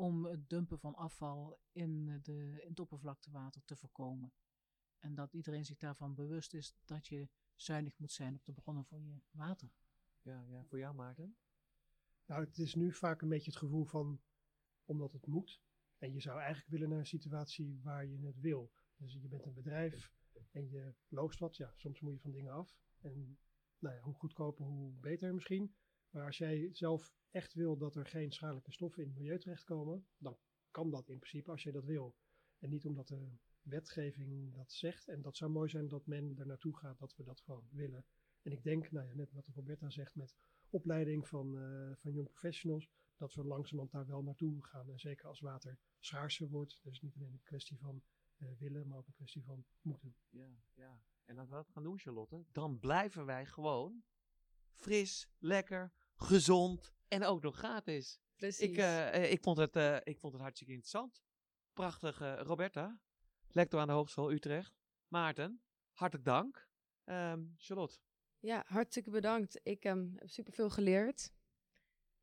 om 0.00 0.24
het 0.24 0.48
dumpen 0.48 0.78
van 0.78 0.94
afval 0.94 1.58
in, 1.72 2.20
de, 2.22 2.60
in 2.62 2.68
het 2.68 2.80
oppervlaktewater 2.80 3.64
te 3.64 3.76
voorkomen. 3.76 4.32
En 5.00 5.14
dat 5.14 5.32
iedereen 5.32 5.64
zich 5.64 5.78
daarvan 5.78 6.14
bewust 6.14 6.54
is 6.54 6.74
dat 6.84 7.06
je 7.06 7.28
zuinig 7.54 7.98
moet 7.98 8.12
zijn 8.12 8.34
op 8.34 8.44
de 8.44 8.52
bronnen 8.52 8.84
voor 8.84 9.00
je 9.00 9.20
water. 9.30 9.70
Ja, 10.22 10.44
ja, 10.48 10.64
voor 10.64 10.78
jou 10.78 10.94
Maarten? 10.94 11.36
Nou, 12.26 12.44
het 12.44 12.58
is 12.58 12.74
nu 12.74 12.92
vaak 12.92 13.22
een 13.22 13.28
beetje 13.28 13.50
het 13.50 13.60
gevoel 13.60 13.84
van, 13.84 14.20
omdat 14.84 15.12
het 15.12 15.26
moet. 15.26 15.60
En 15.98 16.12
je 16.12 16.20
zou 16.20 16.38
eigenlijk 16.38 16.70
willen 16.70 16.88
naar 16.88 16.98
een 16.98 17.06
situatie 17.06 17.80
waar 17.82 18.06
je 18.06 18.18
het 18.26 18.40
wil. 18.40 18.72
Dus 18.96 19.12
je 19.12 19.28
bent 19.28 19.46
een 19.46 19.54
bedrijf 19.54 20.12
en 20.50 20.70
je 20.70 20.94
loost 21.08 21.38
wat. 21.38 21.56
Ja, 21.56 21.72
soms 21.76 22.00
moet 22.00 22.12
je 22.12 22.20
van 22.20 22.30
dingen 22.30 22.52
af. 22.52 22.74
En 23.00 23.38
nou 23.78 23.94
ja, 23.94 24.00
hoe 24.00 24.14
goedkoper, 24.14 24.64
hoe 24.64 24.92
beter 24.92 25.34
misschien. 25.34 25.74
Maar 26.10 26.24
als 26.24 26.38
jij 26.38 26.68
zelf 26.72 27.14
echt 27.30 27.54
wil 27.54 27.76
dat 27.76 27.96
er 27.96 28.06
geen 28.06 28.32
schadelijke 28.32 28.72
stoffen 28.72 29.02
in 29.02 29.08
het 29.08 29.18
milieu 29.18 29.38
terechtkomen, 29.38 30.06
dan 30.18 30.38
kan 30.70 30.90
dat 30.90 31.08
in 31.08 31.18
principe 31.18 31.50
als 31.50 31.62
je 31.62 31.72
dat 31.72 31.84
wil. 31.84 32.16
En 32.60 32.70
niet 32.70 32.84
omdat 32.84 33.08
de 33.08 33.28
wetgeving 33.62 34.54
dat 34.54 34.72
zegt. 34.72 35.08
En 35.08 35.22
dat 35.22 35.36
zou 35.36 35.50
mooi 35.50 35.68
zijn 35.68 35.88
dat 35.88 36.06
men 36.06 36.38
er 36.38 36.46
naartoe 36.46 36.76
gaat 36.76 36.98
dat 36.98 37.16
we 37.16 37.24
dat 37.24 37.40
gewoon 37.40 37.68
willen. 37.70 38.04
En 38.42 38.52
ik 38.52 38.62
denk, 38.62 38.90
nou 38.90 39.06
ja, 39.06 39.14
net 39.14 39.32
wat 39.32 39.46
Roberta 39.54 39.90
zegt 39.90 40.14
met 40.14 40.34
opleiding 40.70 41.28
van, 41.28 41.58
eh, 41.58 41.96
van 41.96 42.12
young 42.12 42.28
professionals, 42.28 42.88
dat 43.16 43.34
we 43.34 43.44
langzamerhand 43.44 43.92
daar 43.92 44.06
wel 44.06 44.22
naartoe 44.22 44.64
gaan. 44.64 44.90
En 44.90 44.98
zeker 44.98 45.26
als 45.26 45.40
water 45.40 45.78
schaarser 45.98 46.48
wordt, 46.48 46.80
dus 46.82 47.00
niet 47.00 47.16
alleen 47.16 47.32
een 47.32 47.42
kwestie 47.42 47.78
van 47.78 48.02
eh, 48.36 48.48
willen, 48.58 48.88
maar 48.88 48.98
ook 48.98 49.06
een 49.06 49.14
kwestie 49.14 49.44
van 49.44 49.64
moeten. 49.80 50.14
Ja, 50.28 50.50
ja. 50.74 51.00
En 51.24 51.38
als 51.38 51.48
we 51.48 51.54
dat 51.54 51.68
gaan 51.68 51.82
doen, 51.82 51.98
Charlotte, 51.98 52.44
dan 52.52 52.78
blijven 52.78 53.26
wij 53.26 53.46
gewoon 53.46 54.02
fris, 54.72 55.28
lekker, 55.38 55.92
gezond 56.16 56.92
en 57.08 57.24
ook 57.24 57.42
nog 57.42 57.56
gratis. 57.56 58.20
Precies. 58.36 58.68
Ik, 58.68 58.76
eh, 58.76 59.14
eh, 59.14 59.32
ik, 59.32 59.42
vond 59.42 59.58
het, 59.58 59.76
eh, 59.76 59.96
ik 60.02 60.18
vond 60.18 60.32
het 60.32 60.42
hartstikke 60.42 60.72
interessant. 60.72 61.22
Prachtig, 61.80 62.20
eh, 62.20 62.40
Roberta, 62.42 63.00
lector 63.50 63.80
aan 63.80 63.86
de 63.86 63.92
Hogeschool 63.92 64.32
Utrecht. 64.32 64.80
Maarten, 65.08 65.60
hartelijk 65.92 66.26
dank. 66.26 66.68
Ehm, 67.04 67.44
Charlotte, 67.56 67.98
Ja, 68.38 68.64
hartstikke 68.66 69.10
bedankt. 69.10 69.60
Ik 69.62 69.84
ehm, 69.84 70.08
heb 70.14 70.28
superveel 70.28 70.70
geleerd. 70.70 71.32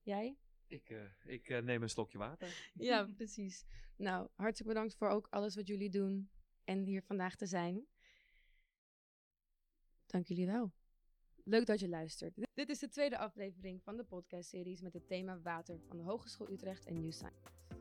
Jij? 0.01 0.37
ik, 0.67 0.89
eh, 0.89 1.03
ik 1.25 1.49
eh, 1.49 1.61
neem 1.61 1.81
een 1.81 1.89
slokje 1.89 2.17
water. 2.17 2.69
Ja, 2.73 3.09
precies. 3.15 3.65
Nou, 3.95 4.29
hartstikke 4.35 4.73
bedankt 4.73 4.95
voor 4.95 5.09
ook 5.09 5.27
alles 5.29 5.55
wat 5.55 5.67
jullie 5.67 5.89
doen 5.89 6.29
en 6.63 6.83
hier 6.83 7.03
vandaag 7.03 7.35
te 7.35 7.45
zijn. 7.45 7.87
Dank 10.05 10.27
jullie 10.27 10.45
wel. 10.45 10.71
Leuk 11.43 11.65
dat 11.65 11.79
je 11.79 11.89
luistert. 11.89 12.47
Dit 12.53 12.69
is 12.69 12.79
de 12.79 12.89
tweede 12.89 13.17
aflevering 13.17 13.83
van 13.83 13.97
de 13.97 14.03
podcastseries 14.03 14.81
met 14.81 14.93
het 14.93 15.07
thema 15.07 15.41
water 15.41 15.79
van 15.87 15.97
de 15.97 16.03
Hogeschool 16.03 16.51
Utrecht 16.51 16.85
en 16.85 17.01
New 17.01 17.11
Science. 17.11 17.76